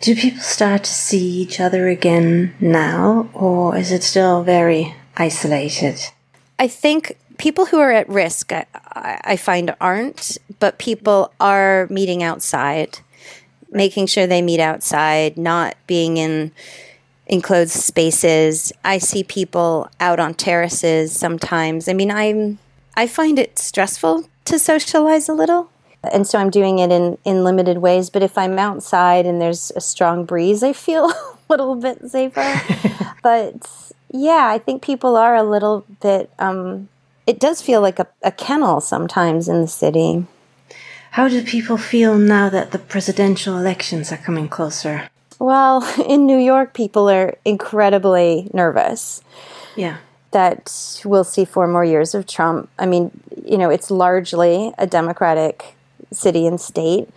Do 0.00 0.14
people 0.14 0.40
start 0.40 0.84
to 0.84 0.90
see 0.90 1.24
each 1.24 1.60
other 1.60 1.88
again 1.88 2.54
now, 2.60 3.28
or 3.32 3.76
is 3.76 3.90
it 3.90 4.02
still 4.02 4.42
very 4.42 4.94
isolated? 5.16 6.00
I 6.58 6.68
think 6.68 7.16
people 7.38 7.66
who 7.66 7.78
are 7.78 7.92
at 7.92 8.08
risk, 8.08 8.52
I, 8.52 8.66
I 8.94 9.36
find, 9.36 9.74
aren't, 9.80 10.36
but 10.60 10.78
people 10.78 11.32
are 11.40 11.86
meeting 11.90 12.22
outside, 12.22 12.98
making 13.70 14.06
sure 14.06 14.26
they 14.26 14.42
meet 14.42 14.60
outside, 14.60 15.38
not 15.38 15.76
being 15.86 16.16
in 16.16 16.52
enclosed 17.26 17.72
spaces. 17.72 18.72
I 18.84 18.98
see 18.98 19.24
people 19.24 19.88
out 20.00 20.20
on 20.20 20.34
terraces 20.34 21.18
sometimes. 21.18 21.88
I 21.88 21.94
mean, 21.94 22.10
I'm 22.10 22.58
I 22.96 23.06
find 23.06 23.38
it 23.38 23.58
stressful 23.58 24.28
to 24.44 24.58
socialize 24.58 25.28
a 25.28 25.34
little 25.34 25.70
and 26.12 26.26
so 26.26 26.38
I'm 26.38 26.50
doing 26.50 26.78
it 26.78 26.90
in 26.90 27.18
in 27.24 27.44
limited 27.44 27.78
ways. 27.78 28.10
But 28.10 28.22
if 28.22 28.36
I'm 28.36 28.58
outside 28.58 29.26
and 29.26 29.40
there's 29.40 29.72
a 29.76 29.80
strong 29.80 30.24
breeze, 30.24 30.62
I 30.62 30.72
feel 30.72 31.04
a 31.10 31.36
little 31.48 31.76
bit 31.76 32.10
safer. 32.10 32.60
but 33.22 33.94
yeah, 34.10 34.48
I 34.48 34.58
think 34.58 34.82
people 34.82 35.16
are 35.16 35.34
a 35.34 35.42
little 35.42 35.84
bit. 36.00 36.30
Um, 36.38 36.88
it 37.26 37.40
does 37.40 37.62
feel 37.62 37.80
like 37.80 37.98
a, 37.98 38.06
a 38.22 38.32
kennel 38.32 38.80
sometimes 38.80 39.48
in 39.48 39.62
the 39.62 39.68
city. 39.68 40.26
How 41.12 41.28
do 41.28 41.42
people 41.44 41.78
feel 41.78 42.18
now 42.18 42.48
that 42.48 42.72
the 42.72 42.78
presidential 42.78 43.56
elections 43.56 44.10
are 44.10 44.16
coming 44.16 44.48
closer? 44.48 45.08
Well, 45.38 45.84
in 46.08 46.26
New 46.26 46.38
York, 46.38 46.74
people 46.74 47.08
are 47.08 47.36
incredibly 47.44 48.50
nervous. 48.52 49.22
Yeah. 49.76 49.98
That 50.34 51.00
we'll 51.04 51.22
see 51.22 51.44
four 51.44 51.68
more 51.68 51.84
years 51.84 52.12
of 52.12 52.26
Trump. 52.26 52.68
I 52.76 52.86
mean, 52.86 53.12
you 53.46 53.56
know, 53.56 53.70
it's 53.70 53.88
largely 53.88 54.72
a 54.76 54.86
Democratic 54.86 55.76
city 56.12 56.44
and 56.44 56.60
state. 56.60 57.08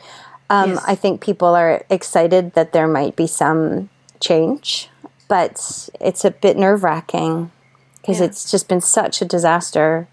Um, 0.51 0.71
yes. 0.71 0.83
I 0.87 0.93
think 0.93 1.19
people 1.19 1.49
are 1.49 1.83
excited 1.89 2.53
that 2.53 2.73
there 2.73 2.87
might 2.87 3.15
be 3.15 3.25
some 3.25 3.89
change, 4.19 4.89
but 5.27 5.89
it's 5.99 6.23
a 6.25 6.31
bit 6.31 6.57
nerve 6.57 6.83
wracking 6.83 7.51
because 7.99 8.19
yeah. 8.19 8.27
it's 8.27 8.49
just 8.51 8.69
been 8.69 8.81
such 8.81 9.19
a 9.21 9.25
disaster. 9.25 10.07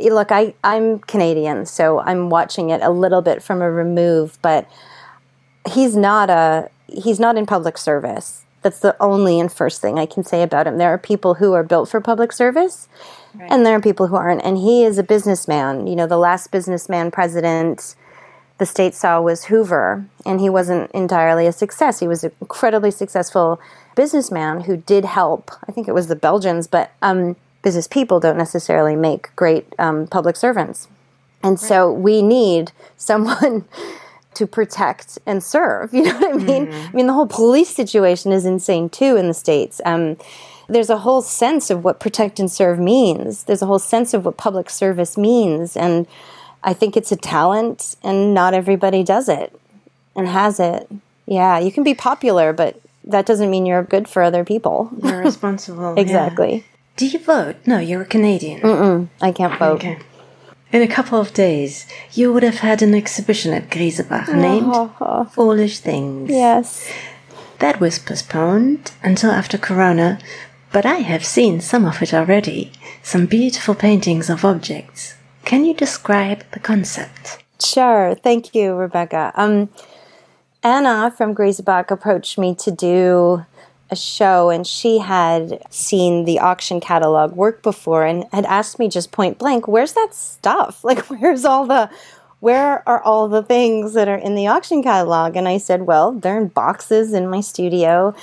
Look, 0.00 0.32
I, 0.32 0.54
I'm 0.64 0.98
Canadian, 0.98 1.66
so 1.66 2.00
I'm 2.00 2.30
watching 2.30 2.70
it 2.70 2.82
a 2.82 2.90
little 2.90 3.22
bit 3.22 3.44
from 3.44 3.62
a 3.62 3.70
remove, 3.70 4.38
but 4.42 4.68
he's 5.70 5.96
not 5.96 6.30
a 6.30 6.68
he's 6.88 7.20
not 7.20 7.36
in 7.36 7.46
public 7.46 7.78
service. 7.78 8.43
That's 8.64 8.80
the 8.80 8.96
only 8.98 9.38
and 9.38 9.52
first 9.52 9.82
thing 9.82 9.98
I 9.98 10.06
can 10.06 10.24
say 10.24 10.42
about 10.42 10.66
him. 10.66 10.78
There 10.78 10.88
are 10.88 10.98
people 10.98 11.34
who 11.34 11.52
are 11.52 11.62
built 11.62 11.90
for 11.90 12.00
public 12.00 12.32
service, 12.32 12.88
right. 13.34 13.52
and 13.52 13.64
there 13.64 13.76
are 13.76 13.80
people 13.80 14.06
who 14.06 14.16
aren't. 14.16 14.42
And 14.42 14.56
he 14.56 14.84
is 14.84 14.96
a 14.96 15.02
businessman. 15.02 15.86
You 15.86 15.94
know, 15.94 16.06
the 16.06 16.16
last 16.16 16.50
businessman 16.50 17.10
president 17.10 17.94
the 18.58 18.66
state 18.66 18.94
saw 18.94 19.20
was 19.20 19.44
Hoover, 19.44 20.06
and 20.24 20.40
he 20.40 20.48
wasn't 20.48 20.90
entirely 20.92 21.46
a 21.46 21.52
success. 21.52 22.00
He 22.00 22.08
was 22.08 22.24
an 22.24 22.32
incredibly 22.40 22.90
successful 22.90 23.60
businessman 23.96 24.62
who 24.62 24.78
did 24.78 25.04
help. 25.04 25.50
I 25.68 25.72
think 25.72 25.88
it 25.88 25.94
was 25.94 26.06
the 26.06 26.16
Belgians, 26.16 26.66
but 26.66 26.92
um, 27.02 27.36
business 27.62 27.86
people 27.86 28.18
don't 28.18 28.38
necessarily 28.38 28.96
make 28.96 29.34
great 29.36 29.66
um, 29.78 30.06
public 30.06 30.36
servants. 30.36 30.88
And 31.42 31.52
right. 31.52 31.60
so 31.60 31.92
we 31.92 32.22
need 32.22 32.72
someone 32.96 33.66
to 34.36 34.46
protect 34.46 35.18
and 35.26 35.42
serve. 35.42 35.92
You 35.94 36.04
know 36.04 36.18
what 36.18 36.34
I 36.34 36.38
mean? 36.38 36.66
Mm-hmm. 36.66 36.88
I 36.88 36.92
mean, 36.92 37.06
the 37.06 37.12
whole 37.12 37.26
police 37.26 37.70
situation 37.70 38.32
is 38.32 38.44
insane 38.44 38.88
too 38.88 39.16
in 39.16 39.28
the 39.28 39.34
States. 39.34 39.80
Um, 39.84 40.16
there's 40.68 40.90
a 40.90 40.98
whole 40.98 41.22
sense 41.22 41.70
of 41.70 41.84
what 41.84 42.00
protect 42.00 42.38
and 42.40 42.50
serve 42.50 42.78
means, 42.78 43.44
there's 43.44 43.62
a 43.62 43.66
whole 43.66 43.78
sense 43.78 44.14
of 44.14 44.24
what 44.24 44.36
public 44.36 44.70
service 44.70 45.16
means. 45.16 45.76
And 45.76 46.06
I 46.62 46.72
think 46.72 46.96
it's 46.96 47.12
a 47.12 47.16
talent, 47.16 47.96
and 48.02 48.32
not 48.32 48.54
everybody 48.54 49.02
does 49.02 49.28
it 49.28 49.58
and 50.16 50.28
has 50.28 50.58
it. 50.58 50.90
Yeah, 51.26 51.58
you 51.58 51.70
can 51.70 51.84
be 51.84 51.94
popular, 51.94 52.52
but 52.52 52.80
that 53.04 53.26
doesn't 53.26 53.50
mean 53.50 53.66
you're 53.66 53.82
good 53.82 54.08
for 54.08 54.22
other 54.22 54.44
people. 54.44 54.90
You're 55.02 55.20
responsible. 55.20 55.94
exactly. 55.98 56.54
Yeah. 56.54 56.62
Do 56.96 57.06
you 57.06 57.18
vote? 57.18 57.56
No, 57.66 57.78
you're 57.78 58.02
a 58.02 58.06
Canadian. 58.06 58.60
Mm-mm, 58.60 59.08
I 59.20 59.32
can't 59.32 59.58
vote. 59.58 59.76
Okay. 59.76 59.98
In 60.74 60.82
a 60.82 60.88
couple 60.88 61.20
of 61.20 61.32
days, 61.32 61.86
you 62.14 62.32
would 62.32 62.42
have 62.42 62.58
had 62.58 62.82
an 62.82 62.94
exhibition 62.94 63.54
at 63.54 63.70
Grisebach 63.70 64.26
named 64.34 64.72
oh. 64.74 65.24
Foolish 65.30 65.78
Things. 65.78 66.28
Yes. 66.28 66.90
That 67.60 67.78
was 67.78 68.00
postponed 68.00 68.90
until 69.00 69.30
after 69.30 69.56
Corona, 69.56 70.18
but 70.72 70.84
I 70.84 70.96
have 70.96 71.24
seen 71.24 71.60
some 71.60 71.84
of 71.84 72.02
it 72.02 72.12
already. 72.12 72.72
Some 73.04 73.26
beautiful 73.26 73.76
paintings 73.76 74.28
of 74.28 74.44
objects. 74.44 75.14
Can 75.44 75.64
you 75.64 75.74
describe 75.74 76.42
the 76.50 76.58
concept? 76.58 77.44
Sure. 77.64 78.16
Thank 78.16 78.52
you, 78.52 78.74
Rebecca. 78.74 79.30
Um, 79.36 79.68
Anna 80.64 81.14
from 81.16 81.36
Grisebach 81.36 81.92
approached 81.92 82.36
me 82.36 82.52
to 82.56 82.72
do 82.72 83.46
a 83.90 83.96
show, 83.96 84.50
and 84.50 84.66
she 84.66 84.98
had 84.98 85.62
seen 85.70 86.24
the 86.24 86.38
auction 86.38 86.80
catalog 86.80 87.32
work 87.32 87.62
before 87.62 88.04
and 88.04 88.24
had 88.32 88.46
asked 88.46 88.78
me 88.78 88.88
just 88.88 89.12
point 89.12 89.38
blank, 89.38 89.68
Where's 89.68 89.92
that 89.92 90.14
stuff? 90.14 90.82
Like, 90.84 91.00
where's 91.10 91.44
all 91.44 91.66
the 91.66 91.90
where 92.40 92.86
are 92.86 93.02
all 93.02 93.28
the 93.28 93.42
things 93.42 93.94
that 93.94 94.06
are 94.06 94.18
in 94.18 94.34
the 94.34 94.46
auction 94.46 94.82
catalog? 94.82 95.36
And 95.36 95.48
I 95.48 95.58
said, 95.58 95.82
Well, 95.82 96.12
they're 96.12 96.40
in 96.40 96.48
boxes 96.48 97.12
in 97.12 97.28
my 97.28 97.40
studio. 97.40 98.14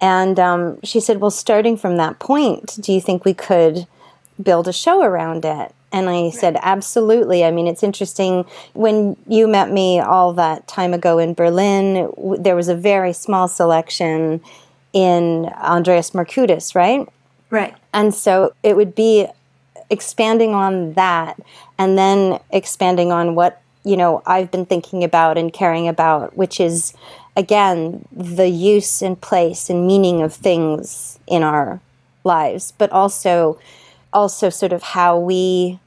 And 0.00 0.38
um, 0.38 0.78
she 0.82 1.00
said, 1.00 1.20
Well, 1.20 1.30
starting 1.30 1.76
from 1.76 1.96
that 1.96 2.18
point, 2.18 2.76
do 2.80 2.92
you 2.92 3.00
think 3.00 3.24
we 3.24 3.34
could 3.34 3.86
build 4.42 4.68
a 4.68 4.72
show 4.72 5.02
around 5.02 5.44
it? 5.44 5.72
And 5.92 6.10
I 6.10 6.30
said, 6.30 6.58
absolutely. 6.60 7.44
I 7.44 7.50
mean, 7.50 7.66
it's 7.66 7.82
interesting. 7.82 8.44
When 8.74 9.16
you 9.26 9.46
met 9.46 9.70
me 9.70 9.98
all 9.98 10.32
that 10.34 10.68
time 10.68 10.92
ago 10.92 11.18
in 11.18 11.32
Berlin, 11.32 12.10
w- 12.16 12.42
there 12.42 12.56
was 12.56 12.68
a 12.68 12.74
very 12.74 13.14
small 13.14 13.48
selection 13.48 14.42
in 14.96 15.52
Andreas 15.58 16.12
Murkudis, 16.12 16.74
right? 16.74 17.06
Right. 17.50 17.74
And 17.92 18.14
so 18.14 18.54
it 18.62 18.76
would 18.76 18.94
be 18.94 19.26
expanding 19.90 20.54
on 20.54 20.94
that 20.94 21.38
and 21.76 21.98
then 21.98 22.40
expanding 22.50 23.12
on 23.12 23.34
what, 23.34 23.60
you 23.84 23.94
know, 23.94 24.22
I've 24.24 24.50
been 24.50 24.64
thinking 24.64 25.04
about 25.04 25.36
and 25.36 25.52
caring 25.52 25.86
about, 25.86 26.34
which 26.34 26.58
is, 26.58 26.94
again, 27.36 28.08
the 28.10 28.48
use 28.48 29.02
and 29.02 29.20
place 29.20 29.68
and 29.68 29.86
meaning 29.86 30.22
of 30.22 30.32
things 30.32 31.18
in 31.26 31.42
our 31.42 31.78
lives, 32.24 32.72
but 32.78 32.90
also 32.90 33.58
also 34.14 34.48
sort 34.48 34.72
of 34.72 34.82
how 34.82 35.18
we 35.18 35.78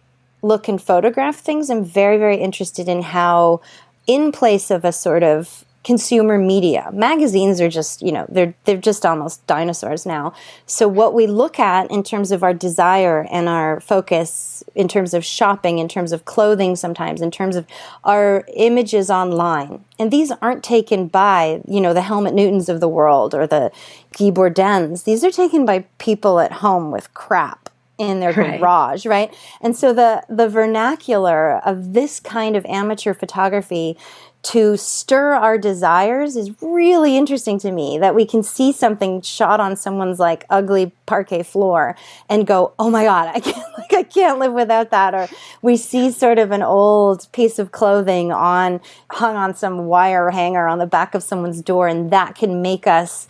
look 0.44 0.68
and 0.68 0.80
photograph 0.80 1.38
things. 1.38 1.72
I'm 1.72 1.84
very, 1.84 2.20
very 2.20 2.38
interested 2.38 2.88
in 2.88 3.02
how, 3.02 3.62
in 4.06 4.32
place 4.32 4.70
of 4.70 4.86
a 4.86 4.92
sort 4.92 5.24
of 5.24 5.66
consumer 5.84 6.38
media. 6.38 6.90
Magazines 6.94 7.62
are 7.62 7.70
just, 7.70 8.02
you 8.02 8.12
know, 8.12 8.26
they're 8.30 8.54
they're 8.66 8.78
just 8.78 9.06
almost 9.06 9.46
dinosaurs 9.48 10.06
now. 10.06 10.34
So 10.66 10.88
what 10.88 11.14
we 11.14 11.26
look 11.26 11.60
at 11.60 11.90
in 11.90 12.04
terms 12.04 12.32
of 12.32 12.44
our 12.44 12.54
desire 12.54 13.26
and 13.32 13.48
our 13.48 13.80
focus 13.80 14.64
in 14.76 14.88
terms 14.88 15.14
of 15.14 15.24
shopping, 15.24 15.80
in 15.80 15.88
terms 15.88 16.12
of 16.12 16.26
clothing 16.26 16.76
sometimes, 16.76 17.22
in 17.22 17.32
terms 17.32 17.56
of 17.56 17.66
our 18.04 18.44
images 18.56 19.10
online. 19.10 19.84
And 19.98 20.12
these 20.12 20.32
aren't 20.42 20.64
taken 20.64 21.08
by, 21.08 21.62
you 21.68 21.82
know, 21.82 21.94
the 21.94 22.02
Helmut 22.02 22.34
Newtons 22.34 22.70
of 22.70 22.80
the 22.80 22.90
world 22.90 23.34
or 23.34 23.48
the 23.48 23.72
Guy 24.18 24.32
Bourdins. 24.32 25.04
These 25.04 25.24
are 25.24 25.32
taken 25.32 25.66
by 25.66 25.86
people 25.98 26.40
at 26.40 26.52
home 26.52 26.92
with 26.92 27.14
crap 27.14 27.70
in 28.00 28.22
their 28.22 28.32
right. 28.34 28.60
garage, 28.60 29.06
right? 29.06 29.32
And 29.62 29.76
so 29.76 29.94
the 29.94 30.24
the 30.30 30.48
vernacular 30.48 31.58
of 31.60 31.94
this 31.94 32.20
kind 32.20 32.56
of 32.56 32.66
amateur 32.66 33.14
photography 33.14 33.98
to 34.42 34.78
stir 34.78 35.34
our 35.34 35.58
desires 35.58 36.38
is 36.38 36.52
really 36.62 37.18
interesting 37.18 37.60
to 37.60 37.72
me 37.72 37.98
that 37.98 38.16
we 38.16 38.26
can 38.26 38.42
see 38.42 38.72
something 38.72 39.22
shot 39.22 39.60
on 39.60 39.76
someone's 39.76 40.18
like 40.18 40.46
ugly 40.50 40.94
parquet 41.06 41.44
floor 41.44 41.96
and 42.30 42.48
go 42.48 42.72
oh 42.80 42.90
my 42.90 43.04
god 43.04 43.36
i 43.36 43.40
can't 43.40 43.68
like 43.78 43.94
i 43.94 44.04
can't 44.04 44.40
live 44.40 44.54
without 44.54 44.92
that. 44.92 45.14
Or 45.14 45.28
we 45.62 45.76
see 45.76 46.12
sort 46.12 46.40
of 46.40 46.52
an 46.52 46.64
old 46.64 47.30
piece 47.32 47.60
of 47.60 47.72
clothing 47.72 48.32
on 48.32 48.80
hung 49.12 49.36
on 49.36 49.56
some 49.56 49.86
wire 49.86 50.32
hanger 50.32 50.68
on 50.68 50.80
the 50.80 50.88
back 50.88 51.14
of 51.16 51.24
someone's 51.24 51.62
door 51.62 51.88
and 51.88 52.12
that 52.12 52.36
can 52.36 52.62
make 52.62 52.88
us 52.88 53.28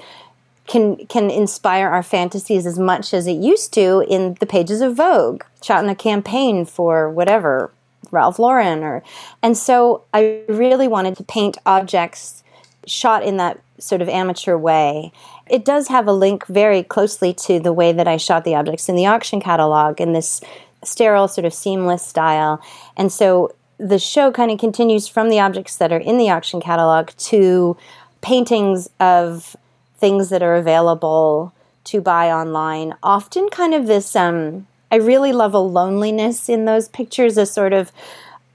can 0.67 1.07
can 1.07 1.31
inspire 1.31 1.89
our 1.89 2.03
fantasies 2.03 2.65
as 2.65 2.77
much 2.77 3.13
as 3.13 3.25
it 3.25 3.33
used 3.33 3.73
to 3.73 4.05
in 4.07 4.35
the 4.39 4.45
pages 4.45 4.81
of 4.81 4.95
Vogue, 4.95 5.43
shot 5.63 5.83
in 5.83 5.89
a 5.89 5.95
campaign 5.95 6.65
for 6.65 7.09
whatever 7.09 7.71
Ralph 8.11 8.39
Lauren 8.39 8.83
or 8.83 9.03
and 9.41 9.57
so 9.57 10.03
I 10.13 10.41
really 10.47 10.87
wanted 10.87 11.17
to 11.17 11.23
paint 11.23 11.57
objects 11.65 12.43
shot 12.85 13.23
in 13.23 13.37
that 13.37 13.59
sort 13.77 14.01
of 14.01 14.09
amateur 14.09 14.57
way. 14.57 15.11
It 15.49 15.65
does 15.65 15.87
have 15.87 16.07
a 16.07 16.13
link 16.13 16.45
very 16.47 16.83
closely 16.83 17.33
to 17.33 17.59
the 17.59 17.73
way 17.73 17.91
that 17.91 18.07
I 18.07 18.17
shot 18.17 18.43
the 18.43 18.55
objects 18.55 18.89
in 18.89 18.95
the 18.95 19.05
auction 19.05 19.41
catalog 19.41 20.01
in 20.01 20.13
this 20.13 20.41
sterile 20.83 21.27
sort 21.27 21.45
of 21.45 21.53
seamless 21.53 22.05
style. 22.05 22.61
And 22.95 23.11
so 23.11 23.53
the 23.77 23.99
show 23.99 24.31
kind 24.31 24.51
of 24.51 24.59
continues 24.59 25.07
from 25.07 25.29
the 25.29 25.39
objects 25.39 25.77
that 25.77 25.91
are 25.91 25.99
in 25.99 26.17
the 26.17 26.29
auction 26.29 26.61
catalog 26.61 27.09
to 27.17 27.77
paintings 28.21 28.89
of 28.99 29.55
things 29.97 30.29
that 30.29 30.43
are 30.43 30.55
available 30.55 31.53
to 31.85 32.01
buy 32.01 32.29
online. 32.31 32.93
Often 33.01 33.49
kind 33.49 33.73
of 33.73 33.87
this 33.87 34.15
um 34.15 34.67
I 34.91 34.95
really 34.95 35.33
love 35.33 35.53
a 35.53 35.59
loneliness 35.59 36.49
in 36.49 36.65
those 36.65 36.87
pictures, 36.89 37.37
a 37.37 37.45
sort 37.45 37.73
of 37.73 37.91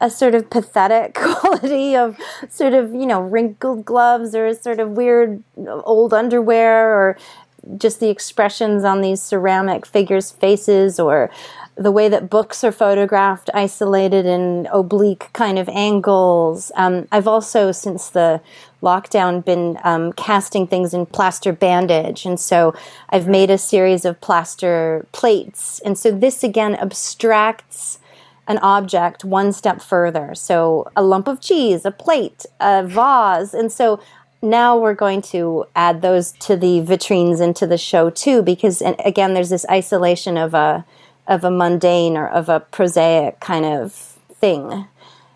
a 0.01 0.11
sort 0.11 0.35
of 0.35 0.51
pathetic 0.51 1.15
quality 1.21 1.97
of 1.97 2.19
sort 2.51 2.75
of 2.75 2.93
you 2.93 3.07
know 3.07 3.21
wrinkled 3.21 3.85
gloves 3.85 4.35
or 4.35 4.47
a 4.47 4.55
sort 4.55 4.81
of 4.81 4.91
weird 4.91 5.43
old 5.67 6.13
underwear 6.13 6.95
or 6.95 7.17
just 7.79 8.01
the 8.01 8.11
expressions 8.11 8.85
on 8.85 9.01
these 9.01 9.23
ceramic 9.23 9.87
figures' 9.87 10.31
faces 10.31 11.01
or 11.01 11.31
the 11.77 11.91
way 11.91 12.09
that 12.09 12.31
books 12.31 12.63
are 12.63 12.71
photographed, 12.71 13.51
isolated 13.53 14.27
in 14.27 14.69
oblique 14.73 15.31
kind 15.33 15.59
of 15.59 15.69
angles. 15.69 16.71
Um, 16.77 17.09
I've 17.11 17.27
also, 17.27 17.73
since 17.73 18.11
the 18.11 18.41
lockdown, 18.85 19.45
been 19.45 19.79
um, 19.83 20.13
casting 20.13 20.67
things 20.67 20.95
in 20.95 21.07
plaster 21.07 21.53
bandage. 21.53 22.27
And 22.27 22.39
so 22.39 22.75
I've 23.09 23.27
made 23.27 23.51
a 23.51 23.59
series 23.59 24.05
of 24.05 24.21
plaster 24.21 25.07
plates. 25.13 25.81
And 25.81 25.99
so 25.99 26.11
this 26.11 26.45
again 26.45 26.75
abstracts 26.77 27.99
an 28.47 28.59
object 28.59 29.25
one 29.25 29.53
step 29.53 29.81
further. 29.81 30.35
So 30.35 30.91
a 30.95 31.03
lump 31.03 31.27
of 31.29 31.41
cheese, 31.41 31.85
a 31.85 31.91
plate, 31.91 32.45
a 32.61 32.85
vase. 32.87 33.55
And 33.55 33.73
so 33.73 34.01
now 34.43 34.77
we're 34.77 34.95
going 34.95 35.23
to 35.23 35.65
add 35.75 36.03
those 36.03 36.33
to 36.33 36.55
the 36.55 36.83
vitrines 36.83 37.41
into 37.41 37.67
the 37.67 37.79
show 37.79 38.11
too, 38.11 38.43
because 38.43 38.83
and 38.83 38.97
again, 39.05 39.35
there's 39.35 39.51
this 39.51 39.67
isolation 39.71 40.37
of 40.37 40.55
a 40.55 40.85
of 41.27 41.43
a 41.43 41.51
mundane 41.51 42.19
or 42.19 42.29
of 42.29 42.51
a 42.51 42.61
prosaic 42.61 43.41
kind 43.41 43.65
of 43.65 43.93
thing 44.35 44.87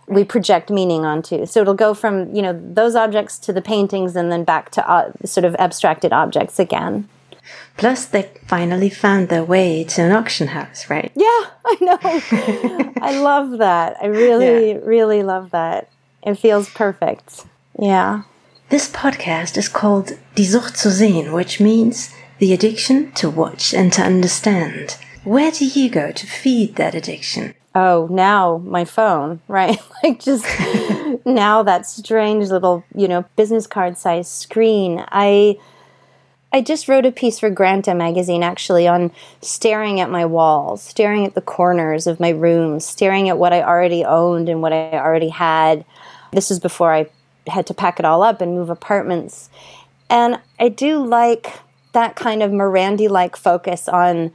we 0.09 0.25
project 0.25 0.71
meaning 0.71 1.05
onto. 1.05 1.47
So 1.47 1.61
it'll 1.61 1.75
go 1.75 1.95
from 1.95 2.35
you 2.35 2.43
know 2.43 2.53
those 2.53 2.95
objects 2.95 3.39
to 3.41 3.53
the 3.53 3.63
paintings, 3.63 4.17
and 4.17 4.33
then 4.33 4.45
back 4.45 4.71
to 4.73 4.91
uh, 4.91 5.13
sort 5.25 5.45
of 5.45 5.55
abstracted 5.57 6.13
objects 6.13 6.59
again. 6.59 7.09
Plus, 7.77 8.07
they 8.07 8.31
finally 8.47 8.91
found 8.91 9.29
their 9.29 9.45
way 9.45 9.85
to 9.85 10.03
an 10.03 10.13
auction 10.13 10.49
house, 10.49 10.91
right? 10.91 11.13
Yeah, 11.15 11.25
I 11.65 11.77
know. 11.81 12.93
I 13.01 13.19
love 13.21 13.59
that. 13.59 13.97
I 14.03 14.07
really, 14.07 14.73
yeah. 14.73 14.79
really 14.83 15.23
love 15.23 15.53
that. 15.53 15.89
It 16.23 16.35
feels 16.35 16.69
perfect. 16.71 17.47
Yeah. 17.79 18.23
This 18.71 18.91
podcast 18.91 19.57
is 19.57 19.69
called 19.69 20.19
Die 20.35 20.43
Sucht 20.45 20.77
zu 20.77 20.91
sehen, 20.91 21.33
which 21.33 21.61
means 21.61 22.13
the 22.39 22.53
addiction 22.53 23.13
to 23.13 23.31
watch 23.31 23.73
and 23.73 23.93
to 23.95 24.03
understand. 24.03 24.99
Where 25.25 25.51
do 25.51 25.65
you 25.65 25.89
go 25.89 26.13
to 26.13 26.27
feed 26.27 26.77
that 26.77 26.95
addiction? 26.95 27.55
Oh, 27.75 28.09
now 28.11 28.59
my 28.59 28.85
phone, 28.85 29.41
right? 29.49 29.79
like 30.03 30.21
just 30.21 30.47
now 31.27 31.63
that 31.63 31.87
strange 31.87 32.49
little, 32.49 32.85
you 32.95 33.09
know, 33.09 33.25
business 33.37 33.67
card 33.67 33.97
size 33.97 34.31
screen. 34.31 35.05
I 35.09 35.59
I 36.51 36.63
just 36.63 36.89
wrote 36.89 37.05
a 37.05 37.13
piece 37.13 37.39
for 37.39 37.51
Granta 37.51 37.95
magazine 37.95 38.43
actually 38.43 38.89
on 38.89 39.13
staring 39.43 40.01
at 40.01 40.11
my 40.11 40.25
walls, 40.25 40.83
staring 40.83 41.27
at 41.27 41.35
the 41.35 41.43
corners 41.43 42.07
of 42.07 42.21
my 42.21 42.31
rooms, 42.31 42.87
staring 42.87 43.29
at 43.29 43.37
what 43.37 43.53
I 43.53 43.63
already 43.63 44.03
owned 44.03 44.49
and 44.49 44.63
what 44.63 44.73
I 44.73 44.93
already 44.93 45.29
had. 45.29 45.85
This 46.33 46.49
was 46.49 46.59
before 46.59 46.95
I 46.95 47.11
had 47.47 47.67
to 47.67 47.75
pack 47.75 47.99
it 47.99 48.07
all 48.07 48.23
up 48.23 48.41
and 48.41 48.55
move 48.55 48.71
apartments. 48.71 49.51
And 50.09 50.41
I 50.59 50.71
do 50.71 51.05
like 51.05 51.61
that 51.93 52.17
kind 52.17 52.43
of 52.43 52.51
Morandi 52.51 53.11
like 53.11 53.37
focus 53.37 53.87
on 53.87 54.33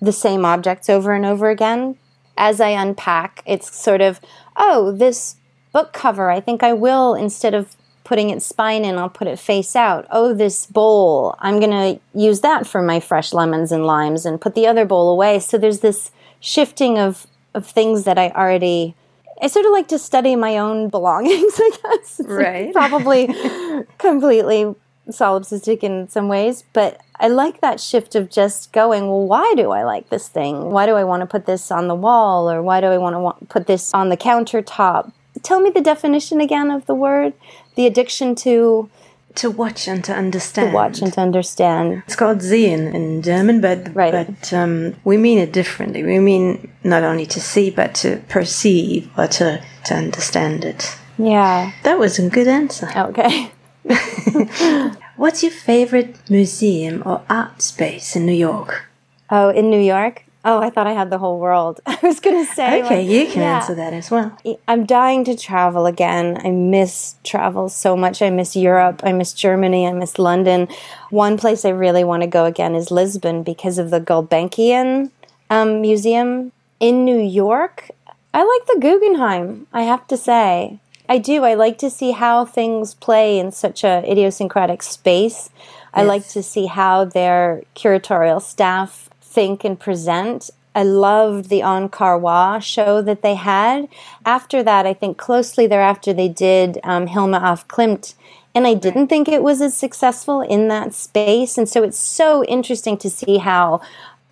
the 0.00 0.12
same 0.12 0.44
objects 0.44 0.88
over 0.88 1.14
and 1.14 1.26
over 1.26 1.50
again. 1.50 1.96
As 2.36 2.60
I 2.60 2.68
unpack, 2.68 3.42
it's 3.46 3.74
sort 3.76 4.00
of, 4.00 4.20
oh, 4.56 4.92
this 4.92 5.36
book 5.72 5.92
cover, 5.92 6.30
I 6.30 6.40
think 6.40 6.62
I 6.62 6.72
will, 6.72 7.14
instead 7.14 7.54
of 7.54 7.76
putting 8.06 8.30
its 8.30 8.46
spine 8.46 8.84
in, 8.84 8.96
I'll 8.96 9.08
put 9.08 9.26
it 9.26 9.38
face 9.38 9.74
out. 9.74 10.06
Oh, 10.10 10.32
this 10.32 10.64
bowl, 10.64 11.34
I'm 11.40 11.58
going 11.58 11.72
to 11.72 12.00
use 12.14 12.40
that 12.40 12.66
for 12.66 12.80
my 12.80 13.00
fresh 13.00 13.32
lemons 13.32 13.72
and 13.72 13.84
limes 13.84 14.24
and 14.24 14.40
put 14.40 14.54
the 14.54 14.66
other 14.66 14.84
bowl 14.84 15.10
away. 15.10 15.40
So 15.40 15.58
there's 15.58 15.80
this 15.80 16.12
shifting 16.38 16.98
of, 16.98 17.26
of 17.52 17.66
things 17.66 18.04
that 18.04 18.16
I 18.16 18.30
already. 18.30 18.94
I 19.42 19.48
sort 19.48 19.66
of 19.66 19.72
like 19.72 19.88
to 19.88 19.98
study 19.98 20.36
my 20.36 20.56
own 20.56 20.88
belongings, 20.96 21.54
I 21.58 21.70
guess. 21.82 22.20
It's 22.20 22.28
right. 22.28 22.66
Like 22.66 22.72
probably 22.72 23.26
completely 23.98 24.74
solipsistic 25.08 25.82
in 25.82 26.08
some 26.08 26.28
ways, 26.28 26.64
but 26.72 27.00
I 27.18 27.28
like 27.28 27.60
that 27.60 27.80
shift 27.80 28.14
of 28.14 28.30
just 28.30 28.72
going, 28.72 29.08
well, 29.08 29.26
why 29.26 29.54
do 29.56 29.70
I 29.70 29.84
like 29.84 30.10
this 30.10 30.28
thing? 30.28 30.70
Why 30.70 30.86
do 30.86 30.94
I 30.94 31.04
want 31.04 31.22
to 31.22 31.26
put 31.26 31.46
this 31.46 31.70
on 31.70 31.88
the 31.88 31.94
wall? 31.94 32.50
Or 32.50 32.62
why 32.62 32.80
do 32.80 32.88
I 32.88 32.98
want 32.98 33.14
to 33.14 33.20
want, 33.20 33.48
put 33.48 33.66
this 33.66 33.94
on 33.94 34.08
the 34.08 34.16
countertop? 34.16 35.12
Tell 35.42 35.60
me 35.60 35.70
the 35.70 35.80
definition 35.80 36.40
again 36.40 36.70
of 36.70 36.86
the 36.86 36.94
word. 36.94 37.34
The 37.74 37.86
addiction 37.86 38.34
to. 38.36 38.90
To 39.36 39.50
watch 39.50 39.86
and 39.86 40.02
to 40.04 40.14
understand. 40.14 40.70
To 40.70 40.74
watch 40.74 41.00
and 41.02 41.12
to 41.12 41.20
understand. 41.20 42.02
It's 42.06 42.16
called 42.16 42.42
sehen 42.42 42.94
in 42.94 43.22
German, 43.22 43.60
but, 43.60 43.94
right. 43.94 44.12
but 44.12 44.52
um, 44.52 44.96
we 45.04 45.18
mean 45.18 45.38
it 45.38 45.52
differently. 45.52 46.02
We 46.02 46.18
mean 46.18 46.72
not 46.84 47.02
only 47.02 47.26
to 47.26 47.40
see, 47.40 47.70
but 47.70 47.94
to 47.96 48.22
perceive 48.28 49.10
or 49.18 49.26
to, 49.26 49.62
to 49.86 49.94
understand 49.94 50.64
it. 50.64 50.96
Yeah. 51.18 51.72
That 51.82 51.98
was 51.98 52.18
a 52.18 52.28
good 52.28 52.48
answer. 52.48 52.88
Okay. 52.96 53.50
What's 55.16 55.42
your 55.42 55.52
favorite 55.52 56.16
museum 56.28 57.02
or 57.06 57.22
art 57.30 57.62
space 57.62 58.16
in 58.16 58.26
New 58.26 58.34
York? 58.34 58.84
Oh, 59.30 59.48
in 59.48 59.70
New 59.70 59.80
York? 59.80 60.24
Oh, 60.44 60.60
I 60.60 60.68
thought 60.68 60.86
I 60.86 60.92
had 60.92 61.08
the 61.08 61.16
whole 61.16 61.40
world. 61.40 61.80
I 61.86 61.98
was 62.02 62.20
going 62.20 62.44
to 62.44 62.52
say. 62.52 62.84
Okay, 62.84 62.98
like, 62.98 63.08
you 63.08 63.32
can 63.32 63.40
yeah. 63.40 63.56
answer 63.56 63.74
that 63.74 63.94
as 63.94 64.10
well. 64.10 64.36
I'm 64.68 64.84
dying 64.84 65.24
to 65.24 65.34
travel 65.34 65.86
again. 65.86 66.38
I 66.44 66.50
miss 66.50 67.16
travel 67.24 67.70
so 67.70 67.96
much. 67.96 68.20
I 68.20 68.28
miss 68.28 68.54
Europe. 68.54 69.00
I 69.04 69.12
miss 69.12 69.32
Germany. 69.32 69.86
I 69.86 69.92
miss 69.92 70.18
London. 70.18 70.68
One 71.08 71.38
place 71.38 71.64
I 71.64 71.70
really 71.70 72.04
want 72.04 72.22
to 72.22 72.28
go 72.28 72.44
again 72.44 72.74
is 72.74 72.90
Lisbon 72.90 73.42
because 73.42 73.78
of 73.78 73.88
the 73.88 74.00
Gulbenkian 74.00 75.10
um, 75.48 75.80
Museum. 75.80 76.52
In 76.78 77.06
New 77.06 77.18
York, 77.18 77.90
I 78.34 78.44
like 78.44 78.66
the 78.66 78.78
Guggenheim, 78.78 79.66
I 79.72 79.84
have 79.84 80.06
to 80.08 80.16
say. 80.18 80.78
I 81.08 81.18
do. 81.18 81.44
I 81.44 81.54
like 81.54 81.78
to 81.78 81.90
see 81.90 82.12
how 82.12 82.44
things 82.44 82.94
play 82.94 83.38
in 83.38 83.52
such 83.52 83.84
a 83.84 84.08
idiosyncratic 84.10 84.82
space. 84.82 85.50
Yes. 85.54 85.62
I 85.94 86.02
like 86.02 86.26
to 86.28 86.42
see 86.42 86.66
how 86.66 87.04
their 87.04 87.62
curatorial 87.74 88.42
staff 88.42 89.08
think 89.20 89.64
and 89.64 89.78
present. 89.78 90.50
I 90.74 90.82
loved 90.82 91.48
the 91.48 91.60
Ankara 91.60 92.62
show 92.62 93.00
that 93.00 93.22
they 93.22 93.34
had. 93.34 93.88
After 94.26 94.62
that, 94.62 94.84
I 94.84 94.92
think 94.92 95.16
closely 95.16 95.66
thereafter, 95.66 96.12
they 96.12 96.28
did 96.28 96.78
um, 96.84 97.06
Hilma 97.06 97.40
af 97.42 97.66
Klint. 97.66 98.14
And 98.54 98.66
I 98.66 98.74
didn't 98.74 99.08
think 99.08 99.28
it 99.28 99.42
was 99.42 99.60
as 99.60 99.76
successful 99.76 100.40
in 100.40 100.68
that 100.68 100.94
space. 100.94 101.56
And 101.56 101.68
so 101.68 101.82
it's 101.82 101.98
so 101.98 102.44
interesting 102.44 102.96
to 102.98 103.10
see 103.10 103.38
how 103.38 103.80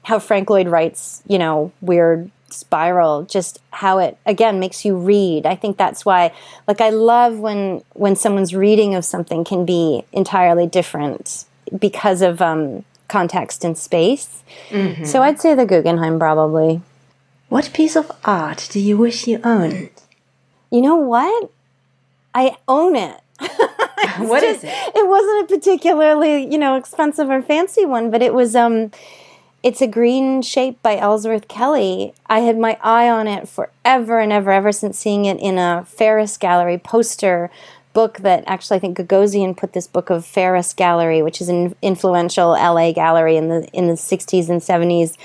how 0.05 0.19
Frank 0.19 0.51
Lloyd 0.51 0.69
Wright's, 0.69 1.23
you 1.27 1.39
know, 1.39 1.73
weird 1.81 2.31
spiral 2.55 3.25
just 3.25 3.61
how 3.71 3.99
it 3.99 4.17
again 4.27 4.61
makes 4.61 4.85
you 4.85 4.97
read. 4.97 5.47
I 5.47 5.55
think 5.57 5.77
that's 5.77 6.05
why 6.05 6.33
like 6.67 6.81
i 6.81 6.91
love 6.91 7.39
when 7.39 7.83
when 7.95 8.17
someone's 8.17 8.55
reading 8.55 8.95
of 8.95 9.05
something 9.05 9.45
can 9.45 9.65
be 9.65 10.05
entirely 10.13 10.67
different 10.67 11.45
because 11.79 12.23
of 12.23 12.41
um, 12.41 12.85
context 13.09 13.65
and 13.65 13.77
space. 13.77 14.43
Mm-hmm. 14.71 15.05
so 15.05 15.23
i'd 15.23 15.41
say 15.41 15.55
the 15.55 15.67
guggenheim 15.67 16.19
probably. 16.19 16.81
What 17.49 17.71
piece 17.73 17.95
of 17.95 18.11
art 18.25 18.69
do 18.71 18.81
you 18.81 18.97
wish 18.97 19.29
you 19.29 19.41
owned? 19.45 19.91
You 20.71 20.81
know 20.81 20.97
what? 20.97 21.51
I 22.35 22.57
own 22.67 22.97
it. 22.97 23.21
What 24.19 24.41
just, 24.43 24.65
is 24.65 24.71
it? 24.71 24.93
it 24.95 25.09
wasn't 25.09 25.45
a 25.45 25.55
particularly 25.55 26.51
you 26.51 26.59
know 26.59 26.77
expensive 26.77 27.29
or 27.31 27.43
fancy 27.43 27.85
one 27.85 28.11
but 28.11 28.23
it 28.23 28.35
was 28.35 28.55
um 28.55 28.91
it's 29.65 29.81
a 29.81 29.87
green 29.87 30.43
shape 30.43 30.81
by 30.83 30.99
Ellsworth 30.99 31.49
Kelly. 31.49 32.13
I 32.27 32.41
had 32.41 32.59
my 32.59 32.77
eye 32.83 33.09
on 33.09 33.27
it 33.27 33.49
forever 33.49 34.21
and 34.21 34.31
ever, 34.31 34.51
ever 34.51 34.73
since 34.73 34.99
seeing 34.99 35.25
it 35.25 35.41
in 35.41 35.57
a 35.57 35.87
Ferus 35.89 36.39
Gallery 36.39 36.77
poster 36.77 37.51
book 37.95 38.19
that 38.19 38.45
actually 38.47 38.77
I 38.77 38.81
think 38.81 38.99
Gagosian 38.99 39.57
put 39.57 39.73
this 39.73 39.87
book 39.87 40.11
of 40.11 40.27
Ferus 40.27 40.77
Gallery, 40.77 41.23
which 41.23 41.41
is 41.41 41.49
an 41.49 41.75
influential 41.81 42.51
LA 42.51 42.93
gallery 42.93 43.37
in 43.37 43.49
the 43.49 43.67
in 43.73 43.87
the 43.87 43.95
60s 43.95 44.51
and 44.51 44.61
70s. 44.61 45.17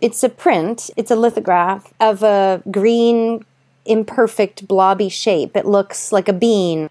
It's 0.00 0.22
a 0.22 0.28
print, 0.28 0.88
it's 0.96 1.10
a 1.10 1.16
lithograph 1.16 1.92
of 1.98 2.22
a 2.22 2.62
green 2.70 3.44
imperfect 3.84 4.68
blobby 4.68 5.08
shape. 5.08 5.56
It 5.56 5.66
looks 5.66 6.12
like 6.12 6.28
a 6.28 6.32
bean 6.32 6.88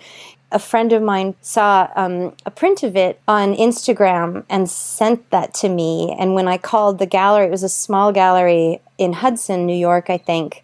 a 0.52 0.60
friend 0.60 0.92
of 0.92 1.02
mine 1.02 1.36
saw 1.42 1.90
um, 1.96 2.36
a 2.46 2.52
print 2.52 2.84
of 2.84 2.96
it 2.96 3.22
on 3.28 3.56
Instagram 3.56 4.44
and 4.50 4.70
sent 4.70 5.30
that 5.30 5.54
to 5.56 5.70
me. 5.70 6.16
And 6.18 6.34
when 6.34 6.48
I 6.48 6.58
called 6.58 7.00
the 7.00 7.06
gallery, 7.06 7.46
it 7.46 7.52
was 7.52 7.64
a 7.64 7.70
small 7.70 8.12
gallery 8.12 8.82
in 8.98 9.14
Hudson, 9.14 9.66
New 9.66 9.76
York, 9.76 10.10
I 10.10 10.18
think. 10.18 10.64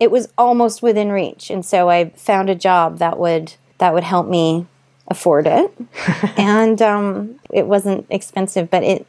It 0.00 0.10
was 0.10 0.28
almost 0.36 0.82
within 0.82 1.10
reach, 1.10 1.50
and 1.50 1.64
so 1.64 1.88
I 1.88 2.10
found 2.10 2.50
a 2.50 2.54
job 2.54 2.98
that 2.98 3.18
would 3.18 3.54
that 3.78 3.94
would 3.94 4.02
help 4.04 4.26
me 4.26 4.66
afford 5.08 5.46
it. 5.46 5.72
and 6.36 6.82
um, 6.82 7.40
it 7.52 7.66
wasn't 7.66 8.06
expensive, 8.10 8.70
but 8.70 8.82
it 8.82 9.06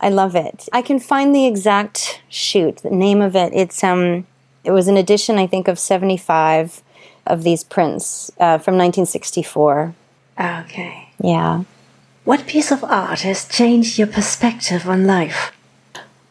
I 0.00 0.10
love 0.10 0.36
it. 0.36 0.68
I 0.72 0.82
can 0.82 1.00
find 1.00 1.34
the 1.34 1.46
exact 1.46 2.20
shoot, 2.28 2.78
the 2.78 2.90
name 2.90 3.22
of 3.22 3.34
it. 3.34 3.52
It's 3.54 3.82
um, 3.82 4.26
it 4.62 4.72
was 4.72 4.88
an 4.88 4.96
edition, 4.96 5.38
I 5.38 5.46
think, 5.46 5.68
of 5.68 5.78
seventy 5.78 6.18
five 6.18 6.82
of 7.26 7.42
these 7.42 7.64
prints 7.64 8.30
uh, 8.38 8.58
from 8.58 8.74
1964. 8.74 9.94
Okay. 10.38 11.08
Yeah. 11.22 11.64
What 12.24 12.46
piece 12.46 12.72
of 12.72 12.82
art 12.82 13.20
has 13.20 13.46
changed 13.46 13.98
your 13.98 14.08
perspective 14.08 14.88
on 14.88 15.06
life? 15.06 15.52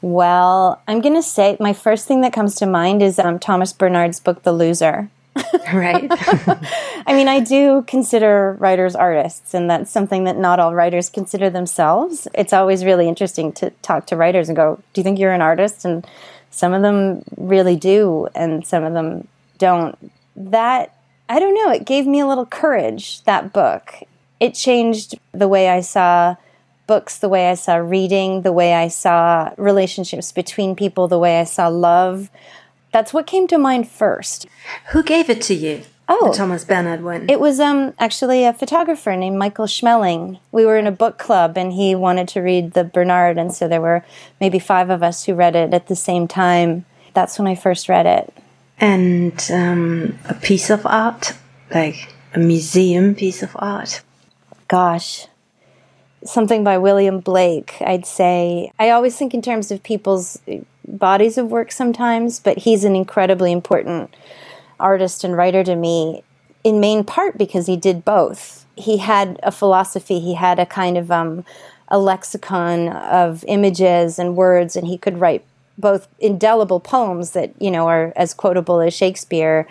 Well, 0.02 0.82
I'm 0.88 1.02
going 1.02 1.16
to 1.16 1.24
say 1.24 1.58
my 1.60 1.74
first 1.74 2.08
thing 2.08 2.22
that 2.22 2.34
comes 2.34 2.56
to 2.56 2.66
mind 2.66 3.02
is 3.02 3.18
um, 3.18 3.40
Thomas 3.40 3.74
Bernhard's 3.74 4.20
book, 4.20 4.44
The 4.44 4.52
Loser. 4.52 5.10
right. 5.74 6.08
I 7.08 7.14
mean, 7.14 7.28
I 7.28 7.40
do 7.40 7.84
consider 7.88 8.56
writers 8.60 8.96
artists, 8.96 9.54
and 9.54 9.70
that's 9.70 9.90
something 9.92 10.26
that 10.26 10.38
not 10.38 10.60
all 10.60 10.76
writers 10.76 11.10
consider 11.10 11.50
themselves. 11.50 12.28
It's 12.34 12.54
always 12.54 12.86
really 12.86 13.08
interesting 13.08 13.52
to 13.54 13.72
talk 13.82 14.06
to 14.08 14.16
writers 14.16 14.48
and 14.48 14.56
go, 14.56 14.80
Do 14.94 15.02
you 15.02 15.04
think 15.04 15.18
you're 15.18 15.34
an 15.34 15.42
artist? 15.42 15.86
And 15.86 16.06
some 16.52 16.74
of 16.74 16.82
them 16.82 17.24
really 17.36 17.76
do, 17.76 18.28
and 18.36 18.66
some 18.66 18.84
of 18.84 18.94
them 18.94 19.28
don't 19.58 19.98
that, 20.36 20.96
I 21.30 21.40
don't 21.40 21.56
know, 21.56 21.72
it 21.72 21.86
gave 21.86 22.06
me 22.06 22.20
a 22.20 22.28
little 22.28 22.46
courage, 22.46 23.24
that 23.24 23.54
book. 23.54 24.04
It 24.40 24.54
changed 24.54 25.16
the 25.32 25.48
way 25.48 25.70
I 25.70 25.82
saw 25.82 26.36
books, 26.88 27.18
the 27.18 27.30
way 27.30 27.50
I 27.50 27.56
saw 27.56 27.76
reading, 27.76 28.42
the 28.42 28.52
way 28.52 28.74
I 28.74 28.88
saw 28.90 29.52
relationships 29.58 30.32
between 30.32 30.76
people, 30.76 31.08
the 31.08 31.20
way 31.20 31.40
I 31.40 31.44
saw 31.46 31.68
love. 31.68 32.30
That's 32.92 33.14
what 33.14 33.28
came 33.28 33.48
to 33.48 33.58
mind 33.58 33.90
first. 33.90 34.46
Who 34.90 35.04
gave 35.04 35.30
it 35.30 35.42
to 35.44 35.54
you? 35.54 35.84
Oh, 36.08 36.30
the 36.30 36.38
Thomas 36.38 36.64
Bernhard 36.64 37.04
one. 37.04 37.28
It 37.30 37.40
was 37.40 37.60
um 37.60 37.96
actually 37.98 38.46
a 38.46 38.54
photographer 38.54 39.16
named 39.16 39.40
Michael 39.40 39.66
Schmelling. 39.66 40.40
We 40.52 40.64
were 40.64 40.78
in 40.78 40.86
a 40.86 40.92
book 40.92 41.18
club 41.18 41.58
and 41.58 41.74
he 41.74 41.96
wanted 41.96 42.28
to 42.30 42.42
read 42.42 42.74
the 42.74 42.84
Bernhard, 42.84 43.40
and 43.40 43.52
so 43.52 43.68
there 43.68 43.82
were 43.82 44.06
maybe 44.40 44.60
5 44.60 44.92
of 44.92 45.02
us 45.02 45.26
who 45.26 45.34
read 45.34 45.56
it 45.56 45.74
at 45.74 45.88
the 45.88 45.96
same 45.96 46.28
time. 46.28 46.86
That's 47.16 47.40
when 47.40 47.48
I 47.48 47.56
first 47.56 47.90
read 47.90 48.06
it 48.06 48.32
and 48.80 49.50
um, 49.52 50.18
a 50.26 50.34
piece 50.34 50.70
of 50.70 50.86
art, 50.86 51.34
like 51.74 52.14
a 52.34 52.40
museum 52.40 53.16
piece 53.16 53.42
of 53.42 53.56
art. 53.56 54.02
Gosh, 54.68 55.28
something 56.24 56.64
by 56.64 56.78
William 56.78 57.20
Blake, 57.20 57.76
I'd 57.82 58.06
say. 58.06 58.72
I 58.80 58.90
always 58.90 59.16
think 59.18 59.34
in 59.34 59.42
terms 59.42 59.72
of 59.72 59.84
people's 59.84 60.40
bodies 60.88 61.38
of 61.38 61.52
work 61.52 61.72
sometimes, 61.72 62.40
but 62.40 62.60
he's 62.60 62.84
an 62.84 62.96
incredibly 62.96 63.52
important 63.52 64.16
artist 64.80 65.24
and 65.24 65.38
writer 65.38 65.64
to 65.64 65.76
me, 65.76 66.24
in 66.64 66.80
main 66.80 67.04
part 67.04 67.38
because 67.38 67.68
he 67.68 67.78
did 67.78 68.04
both. 68.04 68.66
He 68.76 68.98
had 68.98 69.40
a 69.44 69.52
philosophy, 69.52 70.20
he 70.20 70.34
had 70.34 70.60
a 70.60 70.66
kind 70.66 70.98
of 70.98 71.12
um, 71.12 71.46
a 71.88 72.00
lexicon 72.00 72.90
of 72.90 73.46
images 73.48 74.20
and 74.20 74.36
words, 74.36 74.76
and 74.76 74.88
he 74.88 74.98
could 74.98 75.20
write 75.20 75.46
both 75.78 76.08
indelible 76.20 76.80
poems 76.80 77.32
that 77.32 77.54
you 77.62 77.72
know 77.72 77.88
are 77.88 78.14
as 78.16 78.34
quotable 78.34 78.80
as 78.82 78.94
Shakespeare, 78.94 79.68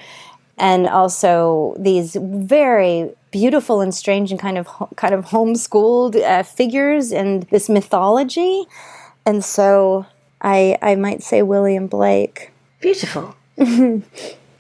and 0.59 0.87
also 0.87 1.77
these 1.79 2.17
very 2.21 3.11
beautiful 3.31 3.81
and 3.81 3.95
strange 3.95 4.31
and 4.31 4.41
kind 4.41 4.59
of 4.59 4.69
kind 4.97 5.15
of 5.15 5.27
homeschooled 5.27 6.17
uh, 6.17 6.43
figures 6.43 7.13
and 7.13 7.45
this 7.45 7.69
mythology. 7.69 8.65
And 9.27 9.45
so 9.45 10.07
I 10.41 10.79
I 10.83 10.95
might 10.95 11.23
say 11.23 11.43
William 11.43 11.87
Blake. 11.87 12.51
Beautiful. 12.81 13.35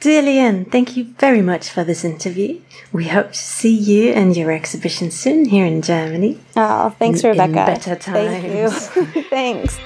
Dear 0.04 0.22
Leanne, 0.22 0.70
thank 0.70 0.98
you 0.98 1.04
very 1.18 1.40
much 1.40 1.70
for 1.70 1.82
this 1.82 2.04
interview. 2.04 2.60
We 2.92 3.08
hope 3.08 3.32
to 3.32 3.38
see 3.38 3.74
you 3.74 4.12
and 4.12 4.36
your 4.36 4.52
exhibition 4.52 5.10
soon 5.10 5.46
here 5.46 5.64
in 5.64 5.80
Germany. 5.80 6.40
Oh, 6.54 6.90
thanks, 6.98 7.24
in, 7.24 7.30
Rebecca. 7.30 7.60
In 7.60 7.66
better 7.66 7.96
times. 7.96 8.92
Thank 8.92 9.16
you. 9.16 9.22
thanks. 9.30 9.78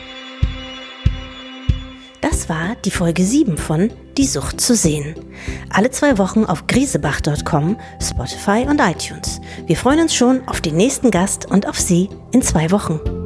Das 2.21 2.49
war 2.49 2.75
die 2.85 2.91
Folge 2.91 3.25
7 3.25 3.57
von 3.57 3.91
Die 4.17 4.27
Sucht 4.27 4.61
zu 4.61 4.75
sehen. 4.75 5.15
Alle 5.71 5.91
zwei 5.91 6.19
Wochen 6.19 6.45
auf 6.45 6.67
griesebach.com, 6.67 7.79
Spotify 8.03 8.67
und 8.69 8.81
iTunes. 8.81 9.41
Wir 9.67 9.77
freuen 9.77 10.01
uns 10.01 10.15
schon 10.15 10.47
auf 10.49 10.61
den 10.61 10.77
nächsten 10.77 11.11
Gast 11.11 11.47
und 11.47 11.69
auf 11.69 11.79
Sie 11.79 12.09
in 12.33 12.43
zwei 12.43 12.71
Wochen. 12.71 13.18